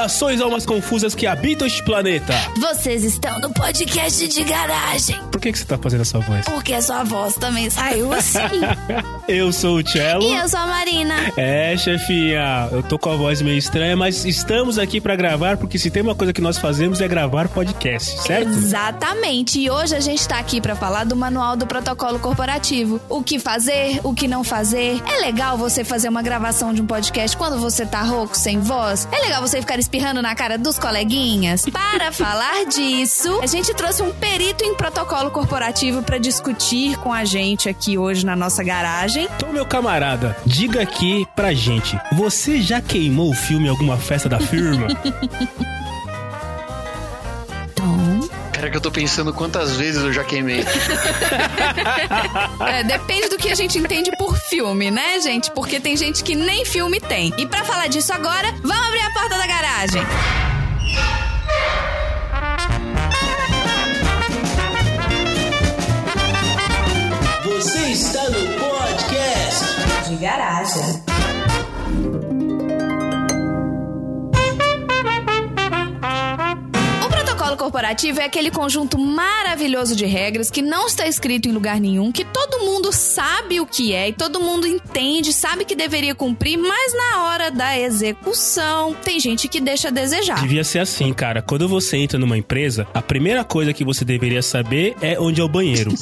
[0.00, 2.32] Saudações almas confusas que habitam este planeta.
[2.58, 5.20] Vocês estão no podcast de garagem.
[5.30, 6.46] Por que, que você tá fazendo essa voz?
[6.46, 8.38] Porque a sua voz também saiu assim.
[9.30, 10.24] Eu sou o Cello.
[10.24, 11.14] e eu sou a Marina.
[11.36, 15.78] É, chefinha, eu tô com a voz meio estranha, mas estamos aqui pra gravar, porque
[15.78, 18.48] se tem uma coisa que nós fazemos é gravar podcast, certo?
[18.48, 19.60] Exatamente.
[19.60, 23.00] E hoje a gente tá aqui pra falar do manual do protocolo corporativo.
[23.08, 25.00] O que fazer, o que não fazer.
[25.06, 29.06] É legal você fazer uma gravação de um podcast quando você tá rouco, sem voz?
[29.12, 31.66] É legal você ficar espirrando na cara dos coleguinhas?
[31.66, 37.24] Para falar disso, a gente trouxe um perito em protocolo corporativo pra discutir com a
[37.24, 39.19] gente aqui hoje na nossa garagem.
[39.20, 44.28] Então, meu camarada, diga aqui pra gente, você já queimou o filme em alguma festa
[44.28, 44.86] da firma?
[48.52, 50.64] Cara, que eu tô pensando quantas vezes eu já queimei.
[52.60, 55.50] É, depende do que a gente entende por filme, né, gente?
[55.50, 57.32] Porque tem gente que nem filme tem.
[57.38, 60.02] E pra falar disso agora, vamos abrir a porta da garagem.
[67.44, 68.69] Você está no.
[70.10, 71.19] De garagem.
[77.50, 82.12] Protocolo corporativo é aquele conjunto maravilhoso de regras que não está escrito em lugar nenhum,
[82.12, 86.56] que todo mundo sabe o que é e todo mundo entende, sabe que deveria cumprir,
[86.56, 90.40] mas na hora da execução tem gente que deixa a desejar.
[90.40, 91.42] Devia ser assim, cara.
[91.42, 95.44] Quando você entra numa empresa, a primeira coisa que você deveria saber é onde é
[95.44, 95.92] o banheiro.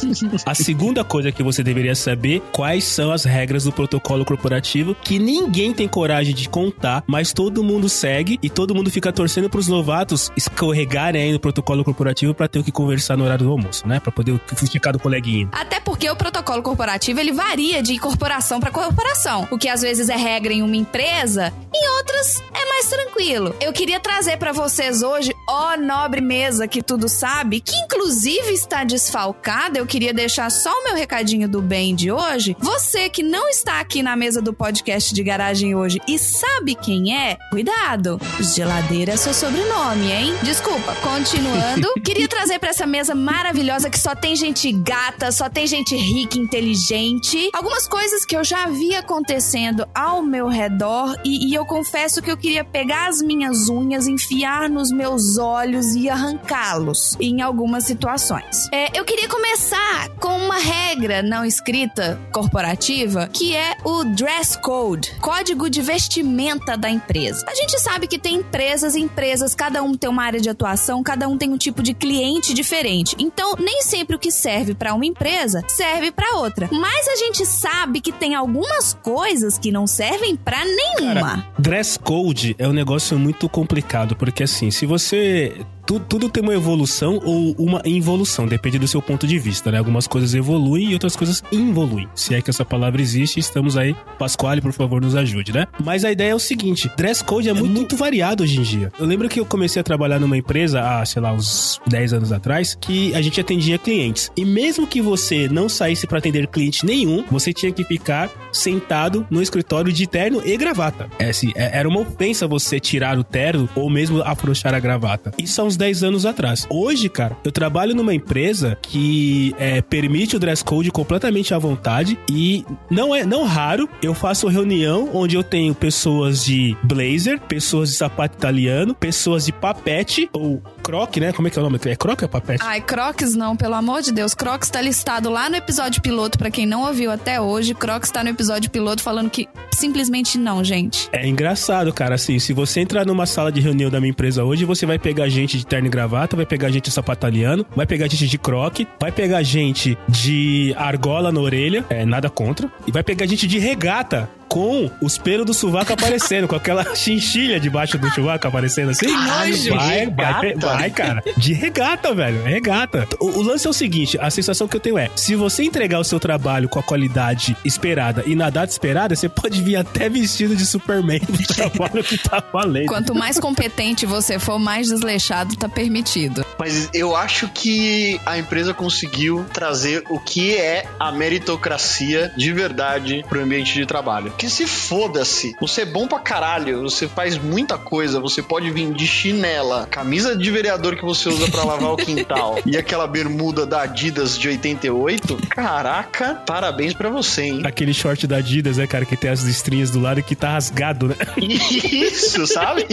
[0.44, 5.18] A segunda coisa que você deveria saber quais são as regras do protocolo corporativo que
[5.18, 9.68] ninguém tem coragem de contar, mas todo mundo segue e todo mundo fica torcendo pros
[9.68, 14.00] novatos escorregarem no protocolo corporativo pra ter o que conversar no horário do almoço, né?
[14.00, 14.38] Pra poder
[14.70, 15.48] ficar do coleguinha.
[15.52, 19.46] Até porque o protocolo corporativo ele varia de corporação para corporação.
[19.50, 23.54] O que às vezes é regra em uma empresa, em outras é mais tranquilo.
[23.60, 28.82] Eu queria trazer para vocês hoje, ó nobre mesa que tudo sabe, que inclusive está
[28.82, 29.78] desfalcada.
[29.78, 32.56] Eu queria deixar só o meu recadinho do bem de hoje.
[32.58, 37.16] Você que não está aqui na mesa do podcast de garagem hoje e sabe quem
[37.16, 38.20] é, cuidado.
[38.40, 40.34] Geladeira é seu sobrenome, hein?
[40.42, 40.94] Desculpa,
[41.28, 41.92] continuando.
[42.02, 46.38] queria trazer para essa mesa maravilhosa que só tem gente gata, só tem gente rica,
[46.38, 47.50] inteligente.
[47.52, 52.30] Algumas coisas que eu já vi acontecendo ao meu redor e, e eu confesso que
[52.30, 58.68] eu queria pegar as minhas unhas, enfiar nos meus olhos e arrancá-los em algumas situações.
[58.72, 65.12] É, eu queria começar com uma regra não escrita corporativa que é o dress code,
[65.20, 67.44] código de vestimenta da empresa.
[67.46, 71.02] A gente sabe que tem empresas e empresas, cada um tem uma área de atuação,
[71.02, 73.16] cada um tem um tipo de cliente diferente.
[73.18, 76.68] Então, nem sempre o que serve para uma empresa serve para outra.
[76.70, 81.46] Mas a gente sabe que tem algumas coisas que não servem para nenhuma.
[81.58, 85.64] Dress code é um negócio muito complicado, porque assim, se você.
[85.88, 89.78] Tu- tudo tem uma evolução ou uma involução, depende do seu ponto de vista, né?
[89.78, 92.06] Algumas coisas evoluem e outras coisas involuem.
[92.14, 93.96] Se é que essa palavra existe, estamos aí.
[94.18, 95.66] Pasquale, por favor, nos ajude, né?
[95.82, 98.92] Mas a ideia é o seguinte: dress code é, muito, muito variado hoje em dia.
[98.98, 102.32] Eu lembro que eu comecei a trabalhar numa empresa há, sei lá, uns 10 anos
[102.32, 104.30] atrás, que a gente atendia clientes.
[104.36, 109.26] E mesmo que você não saísse para atender cliente nenhum, você tinha que ficar sentado
[109.30, 111.08] no escritório de terno e gravata.
[111.18, 115.32] É, assim, é- era uma ofensa você tirar o terno ou mesmo afrouxar a gravata.
[115.38, 116.66] Isso há uns 10 anos atrás.
[116.68, 122.18] Hoje, cara, eu trabalho numa empresa que é, permite o dress code completamente à vontade
[122.30, 127.90] e não é não raro eu faço reunião onde eu tenho pessoas de blazer, pessoas
[127.90, 131.32] de sapato italiano, pessoas de papete ou croque, né?
[131.32, 131.78] Como é que é o nome?
[131.84, 132.62] É croque ou papete?
[132.64, 134.34] Ai, Crocs não, pelo amor de Deus.
[134.34, 137.74] Crocs tá listado lá no episódio piloto, pra quem não ouviu até hoje.
[137.74, 141.08] Crocs tá no episódio piloto falando que simplesmente não, gente.
[141.12, 142.14] É engraçado, cara.
[142.14, 145.28] Assim, se você entrar numa sala de reunião da minha empresa hoje, você vai pegar
[145.28, 148.38] gente de terno e gravata, vai pegar gente de sapato italiano, vai pegar gente de
[148.38, 153.46] croque, vai pegar gente de argola na orelha, é nada contra, e vai pegar gente
[153.46, 154.28] de regata.
[154.48, 159.06] Com os pelos do sovaco aparecendo, com aquela chinchilha debaixo do sovaco aparecendo assim.
[159.06, 159.74] nojo.
[159.74, 161.22] Vai, vai, vai, cara.
[161.36, 162.40] De regata, velho.
[162.46, 163.06] É regata.
[163.20, 165.98] O, o lance é o seguinte: a sensação que eu tenho é: se você entregar
[165.98, 170.08] o seu trabalho com a qualidade esperada e na data esperada, você pode vir até
[170.08, 172.86] vestido de Superman do trabalho que tá valendo.
[172.86, 176.44] Quanto mais competente você for, mais desleixado tá permitido.
[176.58, 183.24] Mas eu acho que a empresa conseguiu trazer o que é a meritocracia de verdade
[183.28, 184.32] pro ambiente de trabalho.
[184.38, 185.54] Que se foda-se.
[185.60, 190.36] Você é bom pra caralho, você faz muita coisa, você pode vir de chinela, camisa
[190.36, 194.48] de vereador que você usa pra lavar o quintal e aquela bermuda da Adidas de
[194.48, 195.36] 88.
[195.48, 197.62] Caraca, parabéns pra você, hein?
[197.64, 200.50] Aquele short da Adidas, né, cara, que tem as listrinhas do lado e que tá
[200.50, 201.16] rasgado, né?
[201.36, 202.86] Isso, sabe?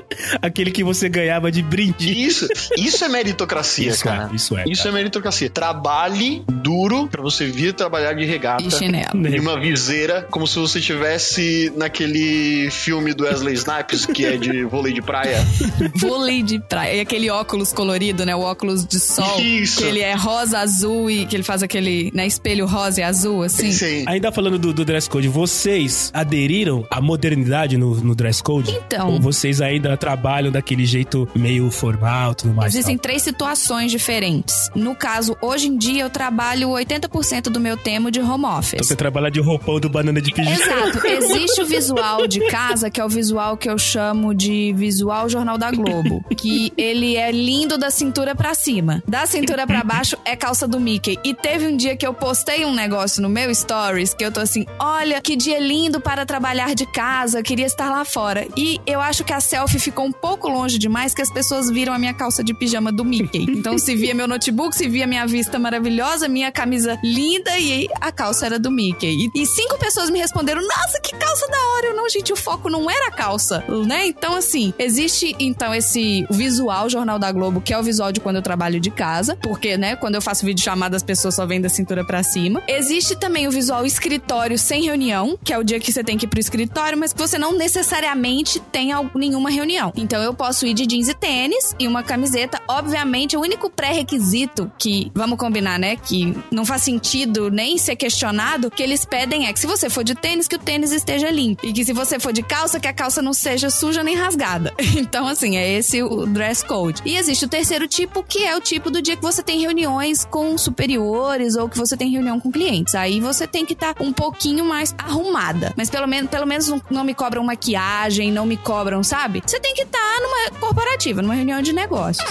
[0.40, 2.10] Aquele que você ganhava de brinde.
[2.24, 4.30] Isso, isso é meritocracia, Isso cara.
[4.32, 4.64] é, isso é.
[4.66, 5.50] Isso é meritocracia.
[5.50, 8.62] Trabalhe duro pra você vir trabalhar de regata.
[8.62, 9.26] E chinelo.
[9.28, 14.64] E uma viseira, como se você estivesse naquele filme do Wesley Snipes, que é de
[14.64, 15.44] vôlei de praia.
[15.96, 16.96] Vôlei de praia.
[16.96, 18.34] E aquele óculos colorido, né?
[18.36, 19.40] O óculos de sol.
[19.40, 19.80] Isso.
[19.80, 22.26] Que ele é rosa, azul e que ele faz aquele, né?
[22.26, 23.72] Espelho rosa e azul, assim.
[23.72, 24.04] Sim.
[24.06, 28.70] Ainda falando do, do dress code, vocês aderiram à modernidade no, no dress code?
[28.86, 29.14] Então.
[29.14, 32.74] Ou vocês ainda trabalham daquele jeito meio formal tudo mais?
[32.74, 33.02] Existem tal?
[33.02, 34.70] três situações diferentes.
[34.74, 38.86] No caso, hoje em dia eu trabalho 80% do meu tempo de home Então office.
[38.86, 40.56] você trabalha de roupão do banana de pijama.
[40.56, 40.75] Exato.
[41.04, 45.58] Existe o visual de casa, que é o visual que eu chamo de visual Jornal
[45.58, 46.24] da Globo.
[46.36, 49.02] Que ele é lindo da cintura pra cima.
[49.06, 51.18] Da cintura pra baixo é calça do Mickey.
[51.24, 54.40] E teve um dia que eu postei um negócio no meu stories que eu tô
[54.40, 58.46] assim: olha, que dia lindo para trabalhar de casa, eu queria estar lá fora.
[58.56, 61.92] E eu acho que a selfie ficou um pouco longe demais, que as pessoas viram
[61.92, 63.46] a minha calça de pijama do Mickey.
[63.48, 68.12] Então se via meu notebook, se via minha vista maravilhosa, minha camisa linda e a
[68.12, 69.30] calça era do Mickey.
[69.34, 71.86] E, e cinco pessoas me responderam: Nossa, que calça da hora!
[71.86, 74.06] Eu não, gente, o foco não era a calça, né?
[74.06, 78.36] Então, assim, existe então esse visual Jornal da Globo, que é o visual de quando
[78.36, 81.60] eu trabalho de casa, porque, né, quando eu faço vídeo chamada, as pessoas só vêm
[81.60, 82.62] da cintura pra cima.
[82.66, 86.26] Existe também o visual escritório sem reunião, que é o dia que você tem que
[86.26, 89.92] ir pro escritório, mas que você não necessariamente tem nenhuma reunião.
[89.96, 92.60] Então eu posso ir de jeans e tênis e uma camiseta.
[92.68, 98.70] Obviamente, o único pré-requisito que, vamos combinar, né, que não faz sentido nem ser questionado,
[98.70, 101.64] que eles pedem é que se você for de tênis, que o tênis esteja limpo.
[101.64, 104.74] E que se você for de calça, que a calça não seja suja nem rasgada.
[104.96, 107.02] Então, assim, é esse o dress code.
[107.04, 110.24] E existe o terceiro tipo, que é o tipo do dia que você tem reuniões
[110.24, 112.94] com superiores ou que você tem reunião com clientes.
[112.94, 115.74] Aí você tem que estar um pouquinho mais arrumada.
[115.76, 119.42] Mas pelo menos, pelo menos não, me cobram maquiagem, não me cobram, sabe?
[119.46, 122.26] Você tem que estar numa corporativa, numa reunião de negócios.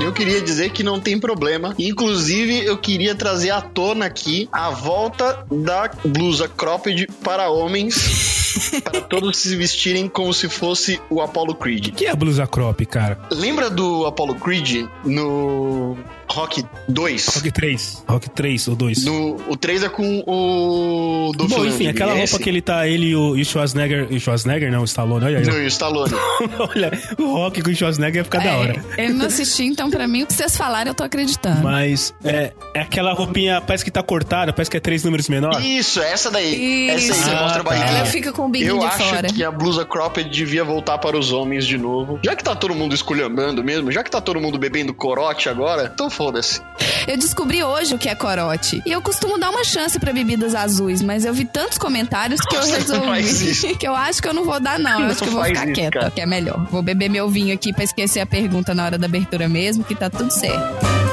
[0.00, 1.74] Eu queria dizer que não tem problema.
[1.78, 8.36] Inclusive, eu queria trazer à tona aqui a volta da blusa cropped para homens.
[8.84, 11.88] para todos se vestirem como se fosse o Apollo Creed.
[11.88, 13.18] O que é a blusa crop, cara?
[13.30, 15.96] Lembra do Apollo Creed no
[16.30, 17.26] Rock 2?
[17.36, 18.04] Rock 3.
[18.08, 19.04] Rock 3 ou 2.
[19.04, 22.38] No, o 3 é com o Dolph Bom, enfim, aquela é roupa esse?
[22.38, 24.08] que ele tá, ele e o, e o Schwarzenegger.
[24.10, 25.46] E o Schwarzenegger, não, o Stallone, olha aí.
[25.46, 26.12] No Stallone.
[26.58, 28.84] olha, o Rock com o Schwarzenegger ia ficar da hora.
[28.96, 31.62] É, eu não assisti, então pra mim o que vocês falaram eu tô acreditando.
[31.62, 35.60] Mas é, é aquela roupinha, parece que tá cortada, parece que é três números menor.
[35.64, 36.90] Isso, essa daí.
[36.90, 37.24] Essa aí Isso.
[37.30, 37.62] que mostra a Ah, tá.
[37.62, 37.98] barriguinha.
[37.98, 39.28] Ela fica com o biquinho Eu de acho fora.
[39.28, 42.18] que a blusa cropped devia voltar para os homens de novo.
[42.24, 45.90] Já que tá todo mundo esculhambando mesmo, já que tá todo mundo bebendo corote agora,
[45.94, 46.60] então foda-se.
[47.06, 48.82] Eu descobri hoje o que é corote.
[48.84, 52.56] E eu costumo dar uma chance pra bebidas azuis, mas eu vi tantos comentários que
[52.56, 54.92] eu Nossa, faz resolvi que eu acho que eu não vou dar não.
[54.92, 56.10] Eu Não acho que eu vou ficar isso, quieta, cara.
[56.10, 56.66] que é melhor.
[56.70, 59.94] Vou beber meu vinho aqui pra esquecer a pergunta na hora da abertura mesmo, que
[59.94, 61.05] tá tudo certo.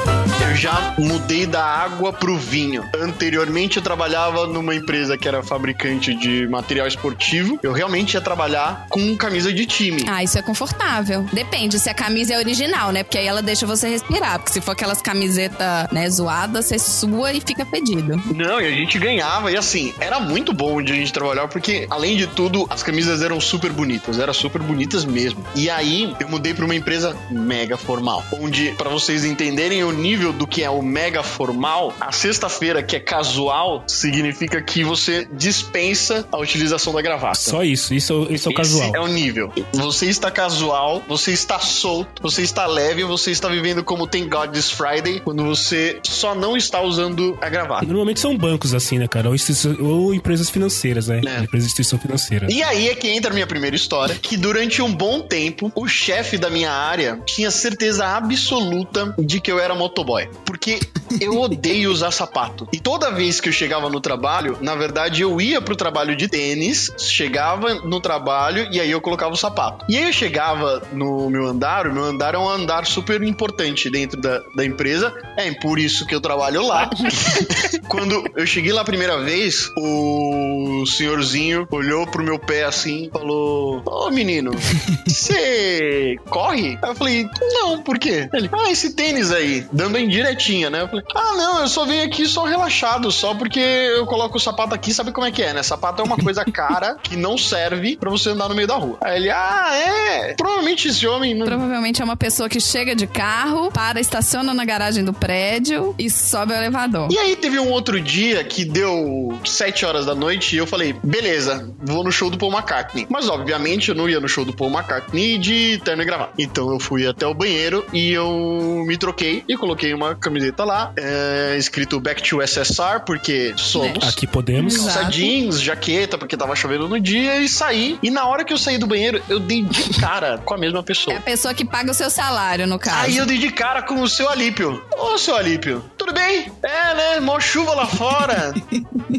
[0.54, 2.84] Já mudei da água pro vinho.
[2.94, 7.58] Anteriormente eu trabalhava numa empresa que era fabricante de material esportivo.
[7.62, 10.04] Eu realmente ia trabalhar com camisa de time.
[10.08, 11.26] Ah, isso é confortável.
[11.32, 13.02] Depende se a camisa é original, né?
[13.02, 14.38] Porque aí ela deixa você respirar.
[14.38, 15.58] Porque se for aquelas camisetas,
[15.90, 18.20] né, zoadas, você sua e fica fedido.
[18.34, 19.50] Não, e a gente ganhava.
[19.50, 23.22] E assim, era muito bom onde a gente trabalhava, porque, além de tudo, as camisas
[23.22, 24.18] eram super bonitas.
[24.18, 25.44] Eram super bonitas mesmo.
[25.54, 28.24] E aí, eu mudei pra uma empresa mega formal.
[28.32, 32.96] Onde, pra vocês entenderem o nível do que é o mega formal, a sexta-feira, que
[32.96, 37.36] é casual, significa que você dispensa a utilização da gravata.
[37.36, 38.88] Só isso, isso, isso é o casual.
[38.88, 39.52] Esse é o nível.
[39.72, 44.50] Você está casual, você está solto, você está leve, você está vivendo como tem God
[44.50, 47.86] this Friday, quando você só não está usando a gravata.
[47.86, 49.28] Normalmente são bancos assim, né, cara?
[49.28, 49.36] Ou,
[49.80, 51.20] ou empresas financeiras, né?
[51.24, 51.40] É.
[51.40, 52.46] Empresa de instituição financeira.
[52.50, 55.86] E aí é que entra a minha primeira história, que durante um bom tempo, o
[55.86, 60.28] chefe da minha área tinha certeza absoluta de que eu era motoboy.
[60.44, 60.78] Porque
[61.20, 62.68] eu odeio usar sapato.
[62.72, 66.28] E toda vez que eu chegava no trabalho, na verdade eu ia pro trabalho de
[66.28, 69.84] tênis, chegava no trabalho e aí eu colocava o sapato.
[69.88, 73.90] E aí eu chegava no meu andar, o meu andar é um andar super importante
[73.90, 76.90] dentro da, da empresa, é por isso que eu trabalho lá.
[77.88, 83.10] Quando eu cheguei lá a primeira vez, o senhorzinho olhou pro meu pé assim e
[83.10, 84.52] falou: Ô menino,
[85.06, 86.78] você corre?
[86.82, 88.28] Aí eu falei: Não, por quê?
[88.32, 90.82] Ele: Ah, esse tênis aí, dando a indireção direitinha, né?
[90.82, 94.40] Eu falei, ah, não, eu só venho aqui só relaxado, só porque eu coloco o
[94.40, 95.62] sapato aqui, sabe como é que é, né?
[95.62, 98.96] Sapato é uma coisa cara que não serve pra você andar no meio da rua.
[99.00, 100.34] Aí ele, ah, é.
[100.34, 101.46] Provavelmente esse homem não.
[101.46, 106.08] Provavelmente é uma pessoa que chega de carro, para, estaciona na garagem do prédio e
[106.08, 107.08] sobe o elevador.
[107.10, 110.94] E aí teve um outro dia que deu 7 horas da noite e eu falei,
[111.02, 113.06] beleza, vou no show do Paul McCartney.
[113.10, 116.32] Mas obviamente eu não ia no show do Paul McCartney de terno e gravata.
[116.38, 120.92] Então eu fui até o banheiro e eu me troquei e coloquei uma camiseta lá,
[120.96, 124.08] é, escrito Back to SSR, porque somos.
[124.08, 124.76] Aqui podemos.
[124.76, 127.98] Calça jeans, jaqueta, porque tava chovendo no dia, e saí.
[128.02, 130.80] E na hora que eu saí do banheiro, eu dei de cara com a mesma
[130.80, 131.16] É pessoa.
[131.16, 132.96] a pessoa que paga o seu salário, no caso.
[132.98, 134.82] Aí eu dei de cara com o seu Alípio.
[134.98, 136.50] Ô, seu Alípio, tudo bem?
[136.62, 137.20] É, né?
[137.20, 138.52] Mó chuva lá fora.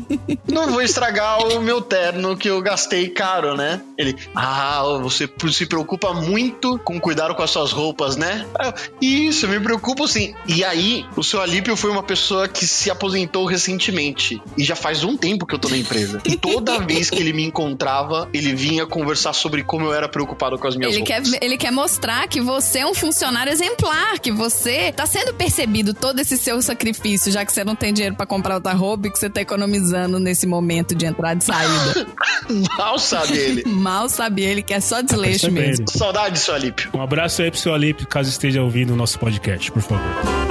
[0.48, 3.82] Não vou estragar o meu terno que eu gastei caro, né?
[3.98, 8.46] Ele, ah, você se preocupa muito com cuidar com as suas roupas, né?
[8.58, 10.34] Aí eu, Isso, eu me preocupo sim.
[10.48, 10.75] E aí,
[11.16, 14.42] o seu Alípio foi uma pessoa que se aposentou recentemente.
[14.58, 16.22] E já faz um tempo que eu tô na empresa.
[16.26, 20.58] E toda vez que ele me encontrava, ele vinha conversar sobre como eu era preocupado
[20.58, 21.40] com as minhas Ele quer, roupas.
[21.42, 26.20] ele quer mostrar que você é um funcionário exemplar, que você tá sendo percebido todo
[26.20, 29.20] esse seu sacrifício, já que você não tem dinheiro pra comprar outra roupa e que
[29.20, 32.08] você tá economizando nesse momento de entrada e saída.
[32.78, 33.64] Mal sabe ele.
[33.70, 35.86] Mal sabe ele que é só desleixo mesmo.
[35.90, 36.90] Saudade, seu Alípio.
[36.94, 40.45] Um abraço aí pro seu Alípio, caso esteja ouvindo o nosso podcast, por favor.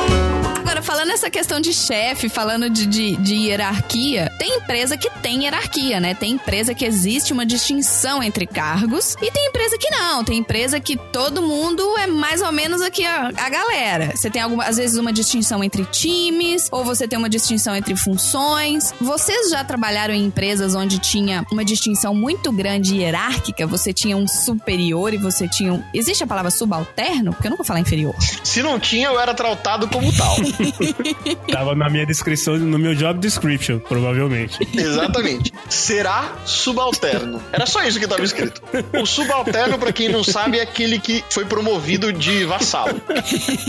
[0.85, 5.45] fa Falando essa questão de chefe, falando de, de, de hierarquia, tem empresa que tem
[5.45, 6.15] hierarquia, né?
[6.15, 10.25] Tem empresa que existe uma distinção entre cargos e tem empresa que não.
[10.25, 14.13] Tem empresa que todo mundo é mais ou menos aqui a, a galera.
[14.17, 17.95] Você tem alguma, às vezes uma distinção entre times, ou você tem uma distinção entre
[17.95, 18.95] funções.
[18.99, 23.67] Vocês já trabalharam em empresas onde tinha uma distinção muito grande hierárquica?
[23.67, 25.85] Você tinha um superior e você tinha um.
[25.93, 27.35] Existe a palavra subalterno?
[27.35, 28.15] Porque eu nunca vou falar inferior.
[28.43, 30.35] Se não tinha, eu era tratado como tal.
[31.51, 34.59] Tava na minha descrição, no meu job description, provavelmente.
[34.75, 35.53] Exatamente.
[35.69, 37.43] Será subalterno.
[37.53, 38.63] Era só isso que tava escrito.
[39.01, 43.01] O subalterno, pra quem não sabe, é aquele que foi promovido de vassalo.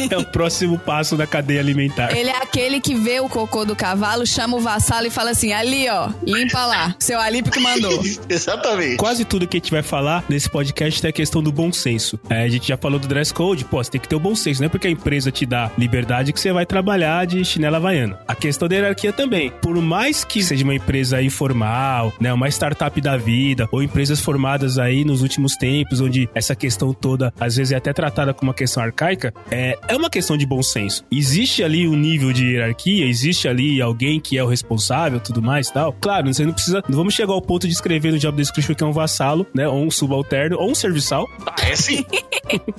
[0.10, 2.16] É o próximo passo da cadeia alimentar.
[2.16, 5.54] Ele é aquele que vê o cocô do cavalo, chama o vassalo e fala assim:
[5.54, 6.96] ali, ó, limpa lá.
[7.00, 8.02] Seu Alípio que mandou.
[8.30, 8.98] Exatamente.
[8.98, 12.20] Quase tudo que a gente vai falar nesse podcast é a questão do bom senso.
[12.30, 14.36] É, a gente já falou do dress code, pô, você tem que ter o bom
[14.36, 17.78] senso, não é porque a empresa te dá liberdade que você vai trabalhar de chinela
[17.78, 18.20] havaiana.
[18.28, 19.52] A questão da hierarquia também.
[19.62, 24.78] Por mais que seja uma empresa informal, né, uma startup da vida, ou empresas formadas
[24.78, 28.54] aí nos últimos tempos, onde essa questão toda às vezes é até tratada como uma
[28.56, 31.04] questão arcaica, é, é uma questão de bom senso.
[31.12, 35.68] Existe ali um nível de hierarquia, existe ali alguém que é o responsável, tudo mais
[35.70, 35.94] e tal.
[35.94, 38.84] Claro, você não precisa, não vamos chegar ao ponto de escrever no job description que
[38.84, 42.04] é um vassalo, né, ou um subalterno, ou um serviçal, Ah, é sim.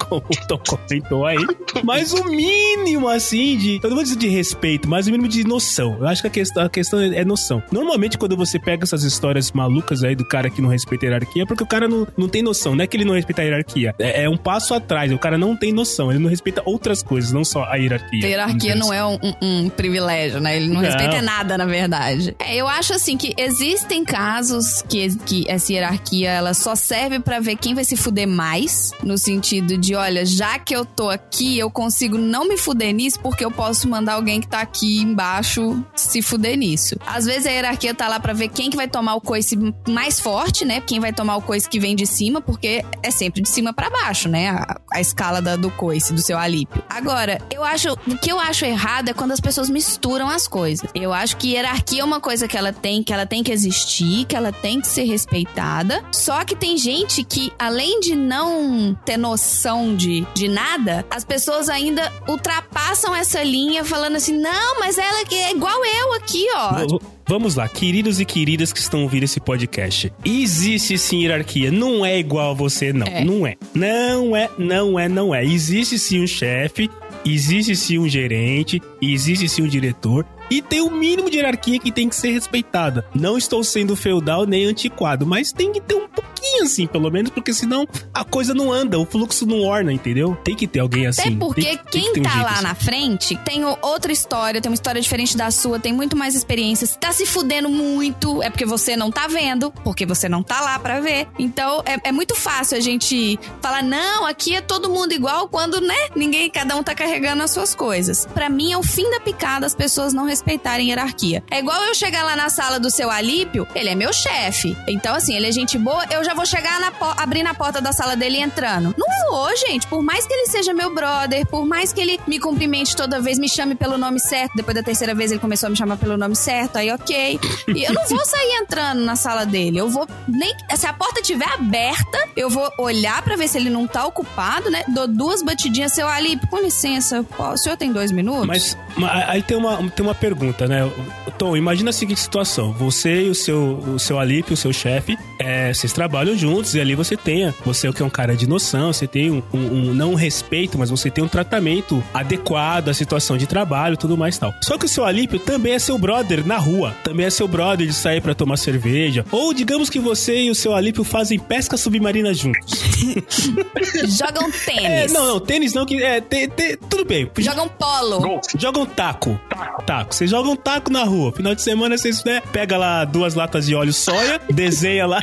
[0.08, 1.38] como o Tom comentou aí.
[1.84, 3.80] Mas o mínimo, assim, de.
[3.82, 5.96] Eu não vou dizer de respeito, mas o mínimo de noção.
[6.00, 7.62] Eu acho que a questão, a questão é noção.
[7.70, 11.42] Normalmente, quando você pega essas histórias malucas aí do cara que não respeita a hierarquia,
[11.42, 12.74] é porque o cara não, não tem noção.
[12.74, 13.94] Não é que ele não respeita a hierarquia.
[13.98, 15.12] É, é um passo atrás.
[15.12, 16.10] O cara não tem noção.
[16.10, 18.24] Ele não respeita outras coisas, não só a hierarquia.
[18.24, 19.34] A hierarquia não é um, um-
[19.66, 20.56] um privilégio, né?
[20.56, 20.82] Ele não, Não.
[20.82, 22.34] respeita nada, na verdade.
[22.38, 27.40] É, eu acho assim que existem casos que, que essa hierarquia ela só serve pra
[27.40, 31.58] ver quem vai se fuder mais, no sentido de, olha, já que eu tô aqui,
[31.58, 35.82] eu consigo não me fuder nisso porque eu posso mandar alguém que tá aqui embaixo
[35.94, 36.96] se fuder nisso.
[37.06, 39.56] Às vezes a hierarquia tá lá pra ver quem que vai tomar o coice
[39.88, 40.80] mais forte, né?
[40.80, 43.90] Quem vai tomar o coice que vem de cima, porque é sempre de cima pra
[43.90, 44.50] baixo, né?
[44.50, 46.82] A, a escala da- do coice, do seu alípio.
[46.88, 47.92] Agora, eu acho.
[47.92, 50.88] O que eu acho errado é quando as pessoas misturam as coisas.
[50.94, 54.24] Eu acho que hierarquia é uma coisa que ela tem, que ela tem que existir,
[54.26, 56.02] que ela tem que ser respeitada.
[56.12, 61.68] Só que tem gente que, além de não ter noção de, de nada, as pessoas
[61.68, 66.98] ainda ultrapassam essa linha falando assim: não, mas ela é igual eu aqui, ó.
[67.28, 70.12] Vamos lá, queridos e queridas que estão ouvindo esse podcast.
[70.24, 71.72] Existe sim hierarquia.
[71.72, 73.06] Não é igual a você, não.
[73.06, 73.24] É.
[73.24, 73.56] Não é.
[73.74, 75.44] Não é, não é, não é.
[75.44, 76.88] Existe sim um chefe,
[77.24, 80.24] existe sim um gerente, existe sim um diretor.
[80.50, 83.04] E tem o mínimo de hierarquia que tem que ser respeitada.
[83.14, 87.30] Não estou sendo feudal nem antiquado, mas tem que ter um pouquinho assim, pelo menos,
[87.30, 90.36] porque senão a coisa não anda, o fluxo não orna, entendeu?
[90.44, 91.36] Tem que ter alguém Até assim.
[91.36, 92.62] porque Tem que- tem que quem um tá jeito lá assim.
[92.62, 96.86] na frente tem outra história, tem uma história diferente da sua, tem muito mais experiência.
[96.86, 100.60] Se tá se fudendo muito, é porque você não tá vendo, porque você não tá
[100.60, 101.26] lá pra ver.
[101.38, 105.80] Então é, é muito fácil a gente falar, não, aqui é todo mundo igual, quando,
[105.80, 108.26] né, ninguém, cada um tá carregando as suas coisas.
[108.26, 111.42] Pra mim é o fim da picada as pessoas não respeitarem hierarquia.
[111.50, 114.76] É igual eu chegar lá na sala do seu Alípio, ele é meu chefe.
[114.86, 117.92] Então, assim, ele é gente boa, eu já vou chegar na abrindo a porta da
[117.92, 118.94] sala dele e entrando.
[118.96, 119.86] Não vou, gente.
[119.86, 123.38] Por mais que ele seja meu brother, por mais que ele me cumprimente toda vez,
[123.38, 124.52] me chame pelo nome certo.
[124.56, 127.40] Depois da terceira vez ele começou a me chamar pelo nome certo, aí ok.
[127.68, 129.78] E eu não vou sair entrando na sala dele.
[129.78, 133.70] Eu vou nem se a porta estiver aberta, eu vou olhar pra ver se ele
[133.70, 134.84] não tá ocupado, né?
[134.88, 138.46] Dou duas batidinhas, seu Ali, com licença, o senhor tem dois minutos?
[138.46, 140.25] Mas, mas aí tem uma, tem uma pergunta,
[140.68, 140.90] né?
[141.38, 145.16] Tom, imagina a seguinte situação: você e o seu, o seu Alip, o seu chefe,
[145.38, 148.92] é, vocês trabalham juntos e ali você tem, você que é um cara de noção,
[148.92, 149.58] você tem um, um-
[149.90, 153.96] um- não um respeito, mas você tem um tratamento adequado à situação de trabalho e
[153.96, 154.54] tudo mais e tal.
[154.62, 157.86] Só que o seu Alípio também é seu brother na rua, também é seu brother
[157.86, 161.76] de sair pra tomar cerveja, ou digamos que você e o seu Alípio fazem pesca
[161.76, 162.72] submarina juntos.
[164.18, 164.84] Jogam tênis.
[164.84, 167.30] É, não, não, tênis não, que é, te- te- tudo bem.
[167.38, 168.20] Jogam polo.
[168.20, 168.58] Golfe.
[168.58, 169.38] Jogam taco.
[169.86, 170.14] Taco.
[170.16, 171.30] Vocês jogam taco na rua.
[171.30, 175.20] Final de semana vocês né, pega lá duas latas de óleo soia, desenha lá.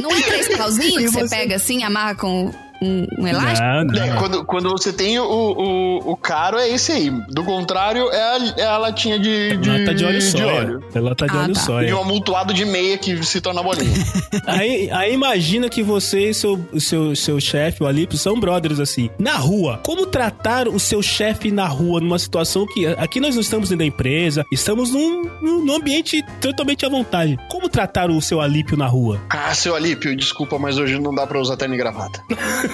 [0.00, 1.36] Não é três pauzinhos E que você você?
[1.36, 3.66] pega assim, amarra com um, um elástico?
[3.66, 4.02] Não, não.
[4.04, 7.10] É, quando, quando você tem o, o, o caro, é esse aí.
[7.30, 10.46] Do contrário, é a, é a latinha de, de, Lata de óleo soia.
[10.46, 10.84] óleo.
[10.94, 11.84] É lata de Ah, óleo tá.
[11.84, 13.94] E um amontoado de meia que se torna bolinha.
[14.46, 19.08] Aí, aí imagina que você e seu, seu, seu chefe, o Alípio, são brothers assim.
[19.18, 22.86] Na rua, como tratar o seu chefe na rua numa situação que.
[22.86, 27.38] Aqui nós não estamos dentro da empresa, estamos num, num num ambiente totalmente à vontade.
[27.48, 29.20] Como tratar o seu Alípio na rua?
[29.30, 32.22] ah, seu Alípio, desculpa, mas hoje não dá pra usar terno e gravata.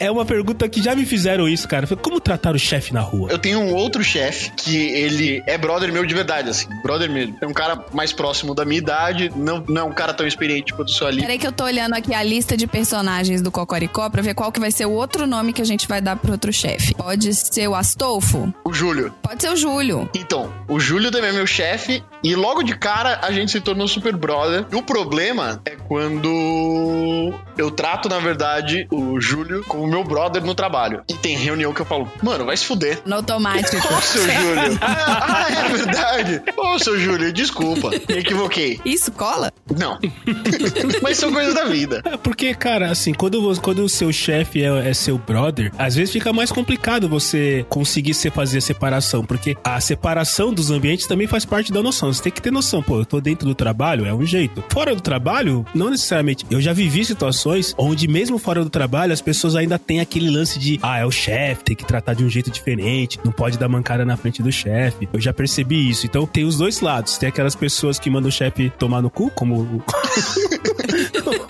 [0.00, 1.86] É uma pergunta que já me fizeram isso, cara.
[1.86, 3.28] Foi, Como tratar o chefe na rua?
[3.30, 6.66] Eu tenho um outro chefe que ele é brother meu de verdade, assim.
[6.82, 7.36] Brother mesmo.
[7.38, 10.72] É um cara mais próximo da minha idade, não, não é um cara tão experiente
[10.72, 11.24] quanto o seu Alípio.
[11.24, 14.50] Peraí que eu tô olhando aqui a lista de personagens do Cocoricó pra ver qual
[14.50, 16.94] que vai ser o outro nome que a gente vai dar pro outro chefe.
[16.94, 18.52] Pode ser o Astolfo?
[18.64, 19.12] O Júlio.
[19.20, 20.08] Pode ser o Júlio.
[20.14, 23.86] Então, o Júlio também é meu chefe e logo de cara a gente se tornou
[23.86, 24.64] super brother.
[24.72, 30.54] E o problema é quando eu trato, na verdade, o Júlio como meu brother no
[30.54, 31.02] trabalho.
[31.08, 33.00] E tem reunião que eu falo, mano, vai se fuder.
[33.04, 33.76] No automático.
[33.76, 34.78] Ô, seu Júlio.
[34.80, 36.42] Ah, é verdade.
[36.56, 37.90] Ô, seu Júlio, desculpa.
[37.90, 38.80] Me equivoquei.
[38.84, 39.52] Isso cola?
[39.76, 39.98] Não.
[41.02, 42.02] Mas são coisas da vida.
[42.04, 45.94] É porque, cara, assim, quando, vo- quando o seu chefe é, é seu brother, às
[45.94, 51.06] vezes fica mais complicado você conseguir se fazer a separação, porque a separação dos ambientes
[51.06, 52.12] também faz parte da noção.
[52.12, 54.62] Você tem que ter noção, pô, eu tô dentro do trabalho, é um jeito.
[54.70, 56.44] Fora do trabalho, não necessariamente.
[56.50, 60.58] Eu já vivi situações onde, mesmo fora do trabalho, as pessoas ainda têm aquele lance
[60.58, 63.68] de, ah, é o chefe, tem que tratar de um jeito diferente, não pode dar
[63.68, 65.08] mancada na frente do chefe.
[65.12, 66.06] Eu já percebi isso.
[66.06, 67.18] Então, tem os dois lados.
[67.18, 69.60] Tem aquelas pessoas que mandam o chefe tomar no cu, como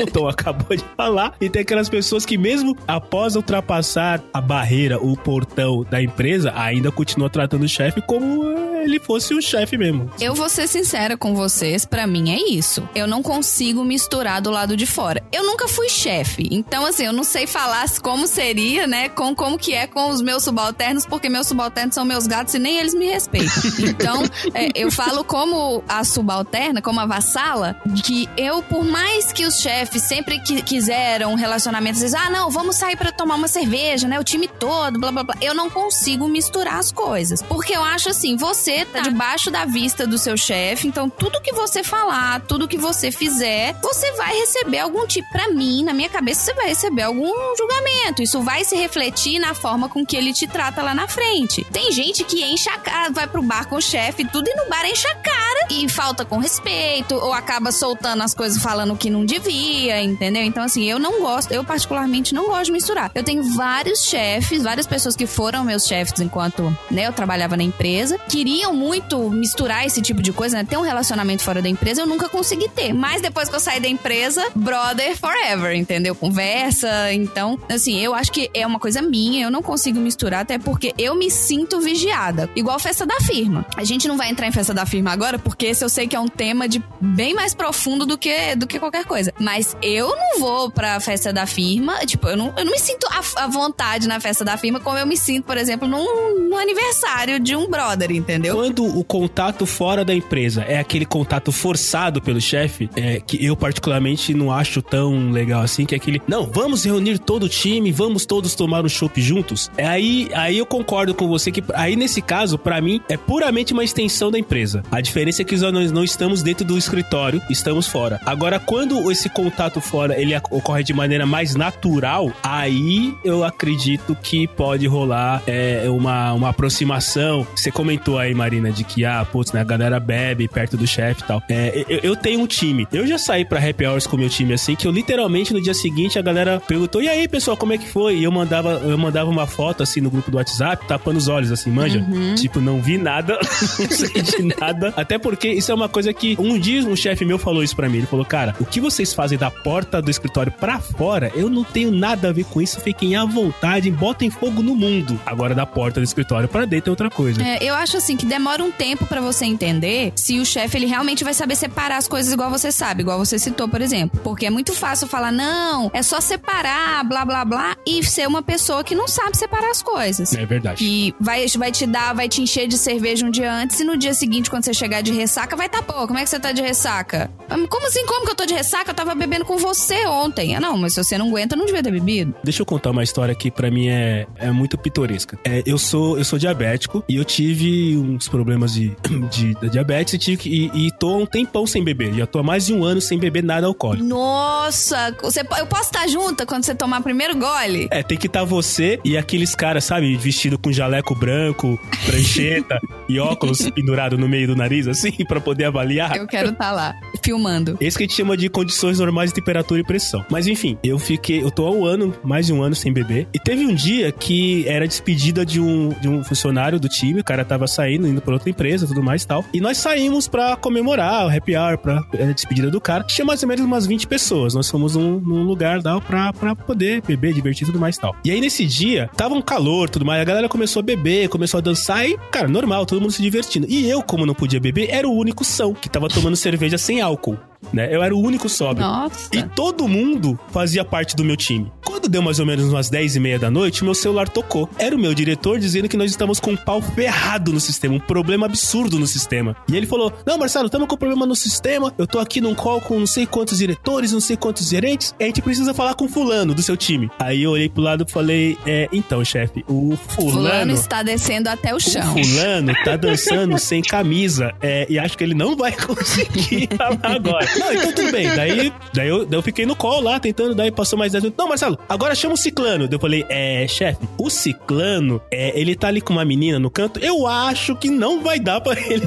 [0.01, 1.35] o Tom acabou de falar.
[1.41, 6.91] E tem aquelas pessoas que, mesmo após ultrapassar a barreira, o portão da empresa, ainda
[6.91, 8.45] continua tratando o chefe como
[8.83, 10.11] ele fosse o chefe mesmo.
[10.21, 12.89] Eu vou ser sincera com vocês, pra mim é isso.
[12.95, 15.23] Eu não consigo misturar do lado de fora.
[15.33, 19.59] Eu nunca fui chefe, então assim, eu não sei falar como seria, né, com como
[19.59, 22.95] que é com os meus subalternos, porque meus subalternos são meus gatos e nem eles
[22.95, 23.51] me respeitam.
[24.01, 24.23] Então,
[24.55, 29.61] é, eu falo como a subalterna, como a vassala, que eu, por mais que os
[29.61, 34.19] chefes sempre qui- quiseram relacionamentos, dizem, ah, não, vamos sair pra tomar uma cerveja, né,
[34.19, 35.35] o time todo, blá blá blá.
[35.41, 40.07] Eu não consigo misturar as coisas, porque eu acho assim, você tá debaixo da vista
[40.07, 44.79] do seu chefe, então tudo que você falar, tudo que você fizer, você vai receber
[44.81, 48.10] algum tipo, pra mim, na minha cabeça, você vai receber algum julgamento.
[48.19, 51.65] Isso vai se refletir na forma com que ele te trata lá na frente.
[51.73, 54.69] Tem gente que enche a cara, vai pro bar com o chefe, tudo e no
[54.69, 59.11] bar enche a cara e falta com respeito, ou acaba soltando as coisas falando que
[59.11, 60.43] não devia, entendeu?
[60.43, 63.11] Então, assim, eu não gosto, eu particularmente não gosto de misturar.
[63.15, 67.63] Eu tenho vários chefes, várias pessoas que foram meus chefes enquanto né, eu trabalhava na
[67.63, 70.65] empresa, queriam muito misturar esse tipo de coisa, né?
[70.65, 72.93] Ter um relacionamento fora da empresa, eu nunca consegui ter.
[72.93, 76.15] Mas depois que eu saí da empresa, brother forever, entendeu?
[76.15, 77.13] Conversa.
[77.13, 80.93] Então, assim, eu acho que é uma coisa minha, eu não consigo misturar, até porque
[80.99, 82.49] eu me sinto vigiada.
[82.57, 83.65] Igual festa da firma.
[83.77, 86.17] A gente não vai entrar em festa da firma agora, porque esse eu sei que
[86.17, 89.33] é um tema de bem mais profundo do que, do que qualquer coisa.
[89.39, 93.07] Mas eu não vou pra festa da firma, tipo, eu não, eu não me sinto
[93.37, 97.41] à, vontade na festa da firma como eu me sinto, por exemplo, num, num aniversário
[97.41, 98.55] de um brother, entendeu?
[98.55, 103.57] Quando o contato fora da empresa é aquele contato forçado pelo chefe, é, que eu
[103.57, 107.80] particularmente não acho tão legal assim, que é aquele, não, vamos reunir todo o time,
[107.91, 109.71] vamos todos tomar um chopp juntos.
[109.77, 113.73] É aí, aí eu concordo com você que aí nesse caso, pra mim, é puramente
[113.73, 114.83] uma extensão da empresa.
[114.91, 118.21] A diferença é que nós não estamos dentro do escritório, estamos fora.
[118.27, 124.47] Agora, quando esse contato fora ele ocorre de maneira mais natural, aí eu acredito que
[124.47, 127.47] pode rolar é, uma, uma aproximação.
[127.55, 131.23] Você comentou aí, Marina, de que, ah, putz, né, a galera bebe perto do chefe
[131.23, 131.43] e tal.
[131.49, 132.87] É, eu, eu, tenho um time.
[132.93, 135.75] Eu já saí pra happy hours com meu time assim, que eu literalmente no dia
[135.75, 138.17] seguinte a galera perguntou: e aí, pessoal, como é que foi?
[138.17, 141.53] E eu mandava, eu mandava uma foto assim no grupo do WhatsApp, tapando os olhos,
[141.53, 142.01] assim, manja.
[142.01, 142.35] Uhum.
[142.35, 143.39] Tipo, não vi nada,
[143.79, 144.93] não sei de nada.
[144.97, 147.89] Até porque isso é uma coisa que um dia um chefe meu falou isso pra
[147.89, 147.99] mim.
[147.99, 151.65] Ele falou, cara, o que vocês fazem da porta do escritório pra fora, eu não
[151.65, 152.81] tenho nada a ver com isso.
[152.81, 155.21] Fiquem à vontade, botem fogo no mundo.
[155.27, 157.43] Agora, da porta do escritório pra dentro é outra coisa.
[157.43, 160.87] É, eu acho assim que demora um tempo para você entender se o chefe ele
[160.87, 164.21] realmente vai saber separar as coisas igual você sabe, igual você citou, por exemplo.
[164.23, 168.43] Porque é muito fácil falar, não, é só separar, blá blá blá, e ser uma
[168.43, 170.33] pessoa que não sabe separar as coisas.
[170.35, 170.85] É verdade.
[170.85, 173.97] E vai, vai te dar, vai te encher de cerveja um dia antes e no
[173.97, 176.53] dia seguinte, quando você chegar de ressaca, vai tá pô, como é que você tá
[176.53, 177.31] de ressaca?
[177.69, 178.05] Como assim?
[178.07, 178.91] Como que eu tô de ressaca?
[178.91, 180.55] Eu tava bebendo com você ontem.
[180.55, 182.35] Ah, não, mas se você não aguenta, não devia ter bebido.
[182.43, 185.39] Deixa eu contar uma história que para mim é, é muito pitoresca.
[185.45, 188.97] É, eu sou eu sou diabético e eu tive uns problemas de,
[189.31, 192.15] de, de diabetes e, tive, e, e tô há um tempão sem beber.
[192.15, 194.05] Já tô há mais de um ano sem beber nada alcoólico.
[194.05, 195.15] Nossa!
[195.23, 197.89] Você, eu posso estar junta quando você tomar primeiro gole?
[197.91, 202.79] É, tem que estar tá você e aqueles caras, sabe, vestido com jaleco branco, prancheta
[203.09, 206.17] e óculos pendurado no meio do nariz, assim, para poder avaliar.
[206.17, 207.77] Eu quero estar tá lá, filmando.
[207.81, 210.25] Esse que a gente chama de condições normais de temperatura e pressão.
[210.31, 213.27] Mas enfim, eu fiquei, eu tô há um ano, mais de um ano sem beber.
[213.35, 217.25] E teve um dia que era despedida de um, de um funcionário do time, o
[217.25, 219.45] cara tava saindo, indo pra outra empresa, tudo mais e tal.
[219.53, 223.05] E nós saímos pra comemorar o happy hour, pra é, despedida do cara.
[223.05, 224.55] Tinha mais ou menos umas 20 pessoas.
[224.55, 228.17] Nós fomos num, num lugar tal pra, pra poder beber, divertir tudo mais e tal.
[228.25, 231.59] E aí nesse dia, tava um calor, tudo mais, a galera começou a beber, começou
[231.59, 233.67] a dançar e, cara, normal, todo mundo se divertindo.
[233.69, 237.01] E eu, como não podia beber, era o único são que tava tomando cerveja sem
[237.01, 237.39] álcool
[237.73, 237.95] né?
[237.95, 238.87] Eu era o único sóbrio.
[238.87, 239.29] Nossa.
[239.35, 241.71] E todo mundo fazia parte do meu time.
[241.85, 244.69] Quando deu mais ou menos umas 10 e meia da noite, meu celular tocou.
[244.79, 248.01] Era o meu diretor dizendo que nós estamos com um pau ferrado no sistema, um
[248.01, 249.57] problema absurdo no sistema.
[249.69, 251.93] E ele falou: Não, Marcelo, estamos com problema no sistema.
[251.99, 255.15] Eu tô aqui num call com não sei quantos diretores, não sei quantos gerentes.
[255.21, 257.11] A gente precisa falar com fulano do seu time.
[257.19, 260.41] Aí eu olhei pro lado e falei: É, então, chefe, o fulano.
[260.41, 262.15] Fulano está descendo até o chão.
[262.15, 264.55] O fulano tá dançando sem camisa.
[264.61, 267.50] É, e acho que ele não vai conseguir falar agora.
[267.59, 268.29] Não, então tudo bem.
[268.29, 271.43] Daí, daí, eu, daí eu fiquei no call lá, tentando, daí passou mais 10 minutos.
[271.43, 272.87] Não, Marcelo, agora chama o Ciclano.
[272.87, 276.71] Daí eu falei, é, chefe, o Ciclano, é, ele tá ali com uma menina no
[276.71, 279.07] canto, eu acho que não vai dar pra ele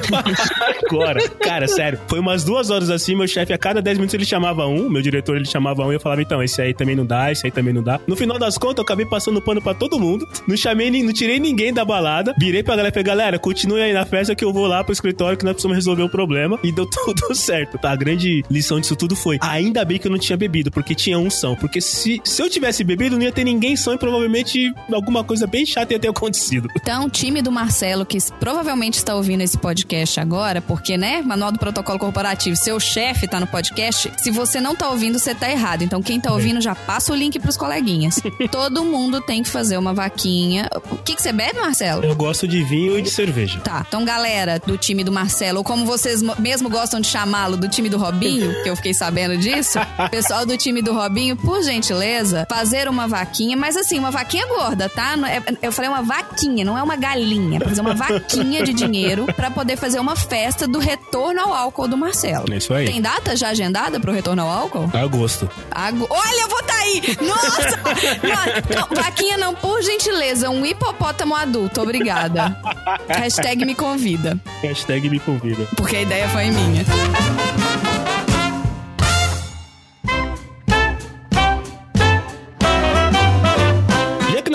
[0.86, 1.28] agora.
[1.40, 4.66] Cara, sério, foi umas duas horas assim, meu chefe, a cada 10 minutos ele chamava
[4.66, 7.30] um, meu diretor ele chamava um e eu falava, então, esse aí também não dá,
[7.30, 8.00] esse aí também não dá.
[8.06, 11.38] No final das contas, eu acabei passando pano pra todo mundo, não chamei, não tirei
[11.38, 14.52] ninguém da balada, virei pra galera e falei, galera, continue aí na festa que eu
[14.52, 16.58] vou lá pro escritório que nós precisamos resolver o problema.
[16.62, 17.94] E deu tudo certo, tá?
[17.94, 21.30] Grande lição disso tudo foi: ainda bem que eu não tinha bebido, porque tinha um
[21.30, 21.54] som.
[21.54, 25.46] Porque se, se eu tivesse bebido, não ia ter ninguém som e provavelmente alguma coisa
[25.46, 26.68] bem chata ia ter acontecido.
[26.76, 31.52] Então, o time do Marcelo, que provavelmente está ouvindo esse podcast agora, porque, né, Manual
[31.52, 34.10] do Protocolo Corporativo, seu chefe tá no podcast.
[34.18, 35.82] Se você não tá ouvindo, você tá errado.
[35.82, 38.20] Então, quem tá ouvindo, já passa o link pros coleguinhas.
[38.50, 40.68] Todo mundo tem que fazer uma vaquinha.
[40.90, 42.04] O que, que você bebe, Marcelo?
[42.04, 43.60] Eu gosto de vinho e de cerveja.
[43.60, 43.84] Tá.
[43.86, 47.88] Então, galera do time do Marcelo, ou como vocês mesmo gostam de chamá-lo, do time
[47.88, 48.23] do Robinho,
[48.62, 49.78] que eu fiquei sabendo disso.
[50.10, 54.88] Pessoal do time do Robinho, por gentileza, fazer uma vaquinha, mas assim, uma vaquinha gorda,
[54.88, 55.14] tá?
[55.28, 57.60] É, eu falei uma vaquinha, não é uma galinha.
[57.60, 61.96] Fazer uma vaquinha de dinheiro para poder fazer uma festa do retorno ao álcool do
[61.96, 62.52] Marcelo.
[62.52, 62.86] É isso aí.
[62.86, 64.90] Tem data já agendada pro retorno ao álcool?
[64.92, 65.48] Agosto.
[65.70, 66.06] Ago...
[66.10, 67.02] Olha, eu vou tá aí!
[67.20, 67.76] Nossa!
[68.22, 72.56] não, não, vaquinha não, por gentileza, um hipopótamo adulto, obrigada.
[73.08, 74.38] Hashtag me convida.
[74.62, 75.66] Hashtag me convida.
[75.76, 76.84] Porque a ideia foi minha.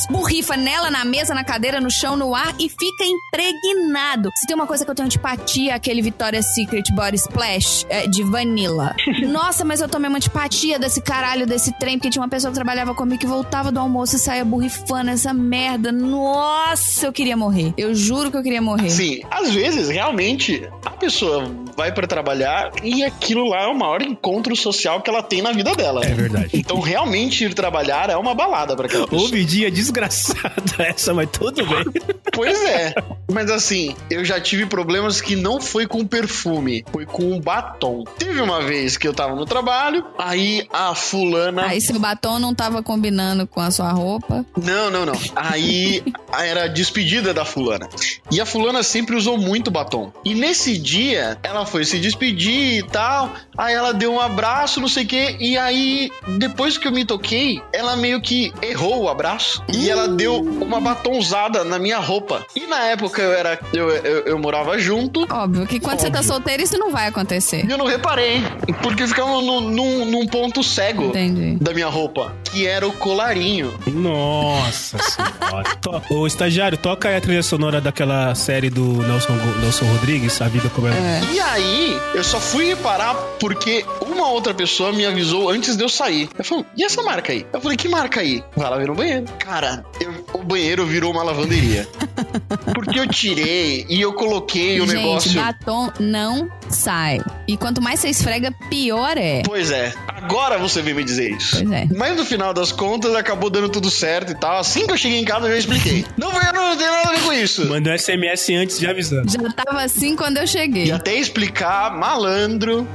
[0.09, 4.29] burrifa nela, na mesa, na cadeira, no chão, no ar e fica impregnado.
[4.37, 8.23] Se tem uma coisa que eu tenho antipatia, aquele Victoria's Secret Body Splash é, de
[8.23, 8.95] vanilla.
[9.27, 12.55] Nossa, mas eu tomei uma antipatia desse caralho, desse trem, porque tinha uma pessoa que
[12.55, 15.91] trabalhava comigo que voltava do almoço e saía burrifando essa merda.
[15.91, 17.73] Nossa, eu queria morrer.
[17.77, 18.89] Eu juro que eu queria morrer.
[18.89, 24.01] Sim, às vezes, realmente, a pessoa vai pra trabalhar e aquilo lá é o maior
[24.01, 26.05] encontro social que ela tem na vida dela.
[26.05, 26.49] É verdade.
[26.53, 29.23] Então, realmente, ir trabalhar é uma balada pra aquela pessoa.
[29.23, 31.85] Ouvidinha desgraçada essa, mas tudo bem.
[32.31, 32.93] Pois é.
[33.31, 38.03] Mas assim, eu já tive problemas que não foi com perfume, foi com um batom.
[38.17, 41.65] Teve uma vez que eu tava no trabalho, aí a fulana.
[41.65, 44.45] Aí seu batom não tava combinando com a sua roupa.
[44.61, 45.19] Não, não, não.
[45.35, 47.87] Aí era a despedida da fulana.
[48.31, 50.11] E a fulana sempre usou muito batom.
[50.23, 53.33] E nesse dia, ela foi se despedir e tal.
[53.57, 55.35] Aí ela deu um abraço, não sei o quê.
[55.39, 59.63] E aí, depois que eu me toquei, ela meio que errou o abraço.
[59.71, 62.45] E ela deu uma batonzada na minha roupa.
[62.55, 63.59] E na época eu era.
[63.73, 65.04] Eu, eu, eu morava junto.
[65.29, 66.33] Óbvio que quando você tá Óbvio.
[66.33, 67.65] solteiro, isso não vai acontecer.
[67.65, 68.41] E eu não reparei.
[68.81, 71.57] Porque ficava num, num, num ponto cego Entendi.
[71.61, 72.33] da minha roupa.
[72.43, 73.73] Que era o colarinho.
[73.87, 76.03] Nossa senhora.
[76.09, 80.69] Ô, estagiário, toca aí a trilha sonora daquela série do Nelson, Nelson Rodrigues, A Vida
[80.69, 81.21] Como é.
[81.33, 85.89] E aí, eu só fui reparar porque uma outra pessoa me avisou antes de eu
[85.89, 86.29] sair.
[86.37, 87.45] Eu falei, e essa marca aí?
[87.53, 88.43] Eu falei, que marca aí?
[88.55, 89.25] Vai lá ver no banheiro.
[89.39, 91.87] Cara, eu- o banheiro virou uma lavanderia.
[92.73, 95.33] porque eu tirei e eu coloquei o Gente, negócio.
[95.33, 97.19] batom não sai.
[97.47, 99.41] E quanto mais você esfrega, pior é.
[99.45, 101.57] Pois é, agora você veio me dizer isso.
[101.57, 101.87] Pois é.
[101.95, 104.57] Mas no final das contas acabou dando tudo certo e tal.
[104.59, 106.05] Assim que eu cheguei em casa eu já expliquei.
[106.17, 107.65] Não, vai- não tem nada a ver com isso.
[107.67, 109.29] Manda um SMS antes de avisando.
[109.31, 110.85] Já tava assim quando eu cheguei.
[110.85, 112.87] E até explicar, malandro.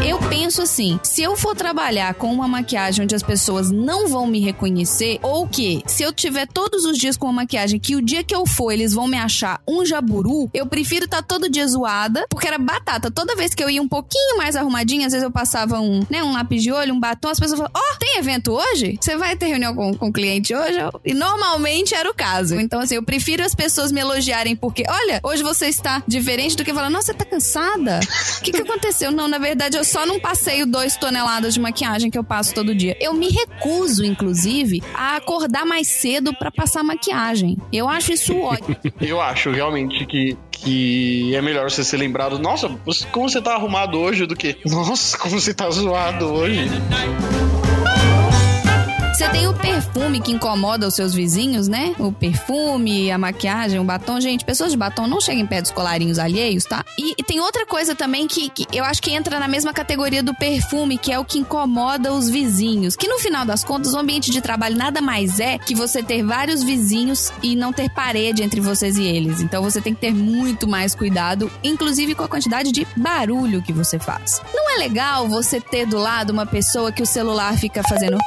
[0.00, 4.26] Eu penso assim: se eu for trabalhar com uma maquiagem onde as pessoas não vão
[4.26, 8.02] me reconhecer, ou que se eu tiver todos os dias com uma maquiagem que o
[8.02, 11.66] dia que eu for eles vão me achar um jaburu, eu prefiro estar todo dia
[11.66, 13.10] zoada, porque era batata.
[13.10, 16.22] Toda vez que eu ia um pouquinho mais arrumadinha, às vezes eu passava um, né,
[16.22, 18.98] um lápis de olho, um batom, as pessoas falavam: Ó, tem evento hoje?
[19.00, 20.78] Você vai ter reunião com, com o cliente hoje?
[21.04, 22.56] E normalmente era o caso.
[22.56, 26.64] Então, assim, eu prefiro as pessoas me elogiarem porque, olha, hoje você está diferente do
[26.64, 28.00] que falar, nossa, você tá cansada?
[28.38, 29.10] O que, que aconteceu?
[29.10, 32.74] Não, na verdade, eu só não passeio dois toneladas de maquiagem que eu passo todo
[32.74, 32.96] dia.
[33.00, 37.56] Eu me recuso, inclusive, a acordar mais cedo pra passar maquiagem.
[37.72, 38.76] Eu acho isso ótimo.
[39.00, 42.38] Eu acho realmente que, que é melhor você ser lembrado.
[42.38, 42.68] Nossa,
[43.10, 44.56] como você tá arrumado hoje do que.
[44.64, 46.68] Nossa, como você tá zoado hoje.
[49.22, 51.94] Você tem o perfume que incomoda os seus vizinhos, né?
[51.96, 54.20] O perfume, a maquiagem, o batom.
[54.20, 56.84] Gente, pessoas de batom não chegam perto dos colarinhos alheios, tá?
[56.98, 60.24] E, e tem outra coisa também que, que eu acho que entra na mesma categoria
[60.24, 62.96] do perfume, que é o que incomoda os vizinhos.
[62.96, 66.24] Que no final das contas, o ambiente de trabalho nada mais é que você ter
[66.24, 69.40] vários vizinhos e não ter parede entre vocês e eles.
[69.40, 73.72] Então você tem que ter muito mais cuidado, inclusive com a quantidade de barulho que
[73.72, 74.42] você faz.
[74.52, 78.18] Não é legal você ter do lado uma pessoa que o celular fica fazendo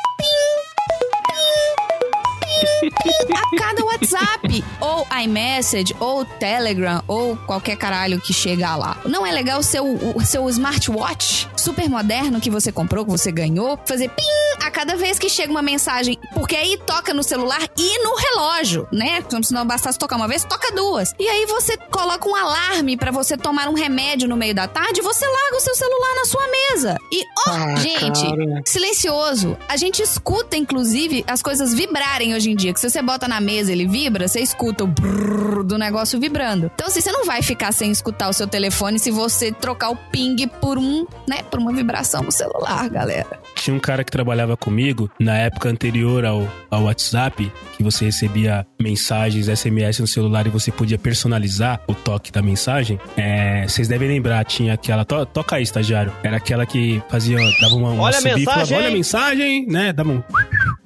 [2.88, 8.98] a cada WhatsApp, ou iMessage, ou Telegram, ou qualquer caralho que chega lá.
[9.06, 13.32] Não é legal o seu, o seu smartwatch super moderno que você comprou, que você
[13.32, 14.24] ganhou, fazer pim
[14.64, 18.88] a cada vez que chega uma mensagem, porque aí toca no celular e no relógio,
[18.92, 19.22] né?
[19.24, 21.14] Como se não bastasse tocar uma vez, toca duas.
[21.20, 25.02] E aí você coloca um alarme pra você tomar um remédio no meio da tarde,
[25.02, 26.98] você larga o seu celular na sua mesa.
[27.12, 28.62] E, ó, Ah, gente, cara.
[28.66, 29.58] silencioso.
[29.68, 32.74] A gente escuta, inclusive, as coisas vibrarem hoje em dia.
[32.76, 36.70] Que se você bota na mesa ele vibra, você escuta o brrr do negócio vibrando.
[36.76, 39.96] Então, assim, você não vai ficar sem escutar o seu telefone se você trocar o
[39.96, 43.40] ping por um, né, por uma vibração no celular, galera.
[43.56, 48.68] Tinha um cara que trabalhava comigo na época anterior ao, ao WhatsApp, que você recebia
[48.78, 53.00] mensagens, SMS no celular e você podia personalizar o toque da mensagem.
[53.16, 55.06] É, vocês devem lembrar, tinha aquela.
[55.06, 56.12] To, toca aí, estagiário.
[56.22, 57.38] Era aquela que fazia.
[57.62, 58.78] Dava uma, uma Olha a subir e falava, mensagem!
[58.78, 59.94] Olha a mensagem, né?
[59.94, 60.24] Dava um.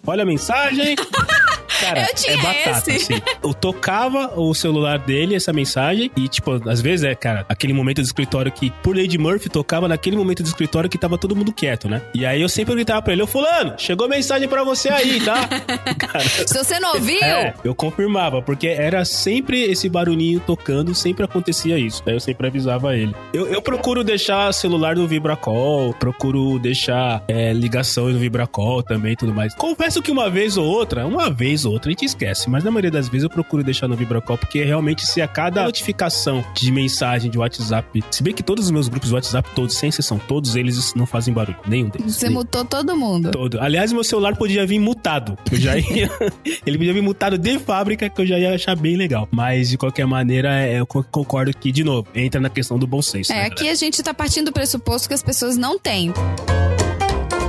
[0.06, 0.96] Olha a mensagem.
[1.94, 3.14] Cara, Eu tinha é batata, esse.
[3.14, 3.22] assim.
[3.44, 7.98] Eu tocava o celular dele, essa mensagem, e, tipo, às vezes é, cara, aquele momento
[8.02, 11.52] do escritório que, por Lady Murphy, tocava naquele momento do escritório que tava todo mundo
[11.54, 12.02] quieto, né?
[12.14, 15.48] E aí eu sempre gritava pra ele, ô fulano, chegou mensagem pra você aí, tá?
[15.98, 21.24] cara, Se você não ouviu, é, eu confirmava, porque era sempre esse barulhinho tocando, sempre
[21.24, 22.02] acontecia isso.
[22.06, 23.16] Daí eu sempre avisava ele.
[23.34, 29.16] Eu, eu procuro deixar celular no Vibracall, procuro deixar é, ligação no Vibracall também e
[29.16, 29.54] tudo mais.
[29.56, 32.72] Confesso que uma vez ou outra, uma vez ou outra a gente esquece, mas na
[32.72, 36.72] maioria das vezes eu procuro deixar no Vibracall, porque realmente se a cada notificação de
[36.72, 40.18] mensagem de WhatsApp, se bem que todos os meus grupos de WhatsApp, todos, sem exceção,
[40.20, 42.16] todos eles não fazem barulho, nenhum deles.
[42.16, 43.32] você mutou todo mundo.
[43.32, 43.60] Todo.
[43.60, 45.38] Aliás, meu celular podia vir mutado.
[45.52, 46.10] Eu já ia.
[46.66, 49.28] ele podia vir mutado de fábrica, que eu já ia achar bem legal.
[49.32, 52.88] Mas, de qualquer maneira, é, eu co- concordo que, de novo, entra na questão do
[52.88, 53.32] bom senso.
[53.32, 56.14] É, né, aqui a gente tá partindo do pressuposto que as pessoas não têm.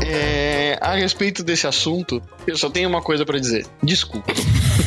[0.03, 3.67] É, a respeito desse assunto, eu só tenho uma coisa pra dizer.
[3.83, 4.33] Desculpa.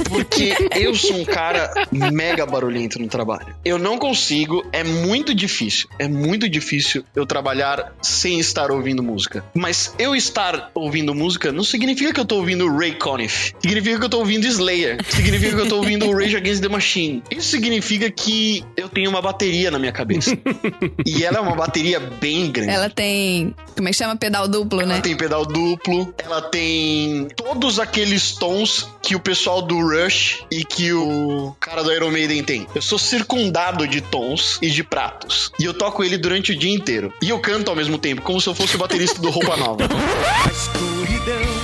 [0.09, 3.55] Porque eu sou um cara mega barulhento no trabalho.
[3.63, 5.87] Eu não consigo, é muito difícil.
[5.97, 9.43] É muito difícil eu trabalhar sem estar ouvindo música.
[9.53, 13.53] Mas eu estar ouvindo música não significa que eu tô ouvindo Ray Conniff.
[13.59, 14.97] Significa que eu tô ouvindo Slayer.
[15.09, 17.23] Significa que eu tô ouvindo Rage Against the Machine.
[17.31, 20.37] Isso significa que eu tenho uma bateria na minha cabeça.
[21.05, 22.71] e ela é uma bateria bem grande.
[22.71, 23.53] Ela tem.
[23.75, 24.15] Como é que chama?
[24.15, 25.01] Pedal duplo, Ela né?
[25.01, 30.91] tem pedal duplo, ela tem todos aqueles tons que o pessoal do Rush e que
[30.91, 32.67] o cara do Iron Maiden tem.
[32.73, 35.51] Eu sou circundado de tons e de pratos.
[35.59, 37.13] E eu toco ele durante o dia inteiro.
[37.21, 39.83] E eu canto ao mesmo tempo, como se eu fosse o baterista do Roupa Nova.
[39.85, 41.62] A escuridão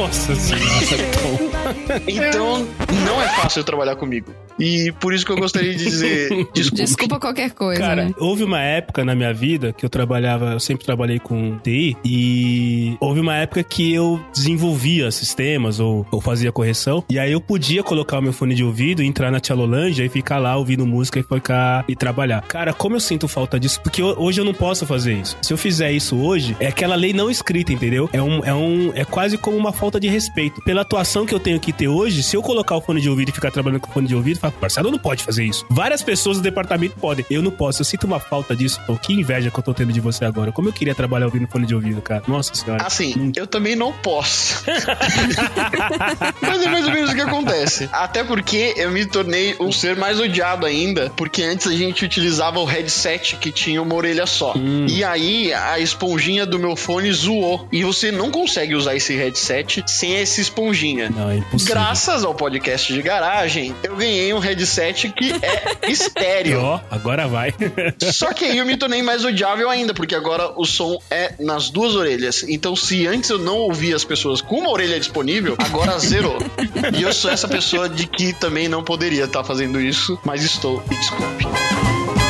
[0.00, 0.64] Nossa senhora.
[2.06, 2.66] Então,
[3.04, 4.32] não é fácil trabalhar comigo.
[4.58, 6.84] E por isso que eu gostaria de dizer desculpa.
[6.84, 8.14] Desculpa qualquer coisa, Cara, né?
[8.18, 12.96] houve uma época na minha vida que eu trabalhava, eu sempre trabalhei com TI, e
[13.00, 17.82] houve uma época que eu desenvolvia sistemas ou, ou fazia correção, e aí eu podia
[17.82, 21.22] colocar o meu fone de ouvido, entrar na Tchalolândia e ficar lá ouvindo música e
[21.22, 22.42] ficar e trabalhar.
[22.42, 25.36] Cara, como eu sinto falta disso, porque ho- hoje eu não posso fazer isso.
[25.42, 28.08] Se eu fizer isso hoje, é aquela lei não escrita, entendeu?
[28.12, 30.60] É um, é um, é quase como uma falta de respeito.
[30.62, 33.30] Pela atuação que eu tenho que ter hoje, se eu colocar o fone de ouvido
[33.30, 35.64] e ficar trabalhando com o fone de ouvido, fala, Marcelo não pode fazer isso.
[35.70, 37.24] Várias pessoas do departamento podem.
[37.30, 37.80] Eu não posso.
[37.80, 38.78] Eu sinto uma falta disso.
[38.82, 40.52] Então, que inveja que eu tô tendo de você agora.
[40.52, 42.22] Como eu queria trabalhar ouvindo fone de ouvido, cara.
[42.28, 42.84] Nossa senhora.
[42.84, 44.64] Assim, eu também não posso.
[46.40, 47.88] Mas é mais ou menos o que acontece.
[47.92, 52.58] Até porque eu me tornei um ser mais odiado ainda, porque antes a gente utilizava
[52.58, 54.54] o headset que tinha uma orelha só.
[54.88, 57.66] E aí a esponjinha do meu fone zoou.
[57.72, 61.10] E você não consegue usar esse headset sem essa esponjinha.
[61.10, 61.74] Não, é impossível.
[61.74, 66.60] Graças ao podcast de garagem, eu ganhei um headset que é estéreo.
[66.60, 67.54] Ó, agora vai.
[68.12, 71.70] Só que aí eu me tornei mais odiável ainda, porque agora o som é nas
[71.70, 72.42] duas orelhas.
[72.44, 76.38] Então, se antes eu não ouvia as pessoas com uma orelha disponível, agora zerou.
[76.98, 80.82] e eu sou essa pessoa de que também não poderia estar fazendo isso, mas estou,
[80.90, 82.29] e desculpe.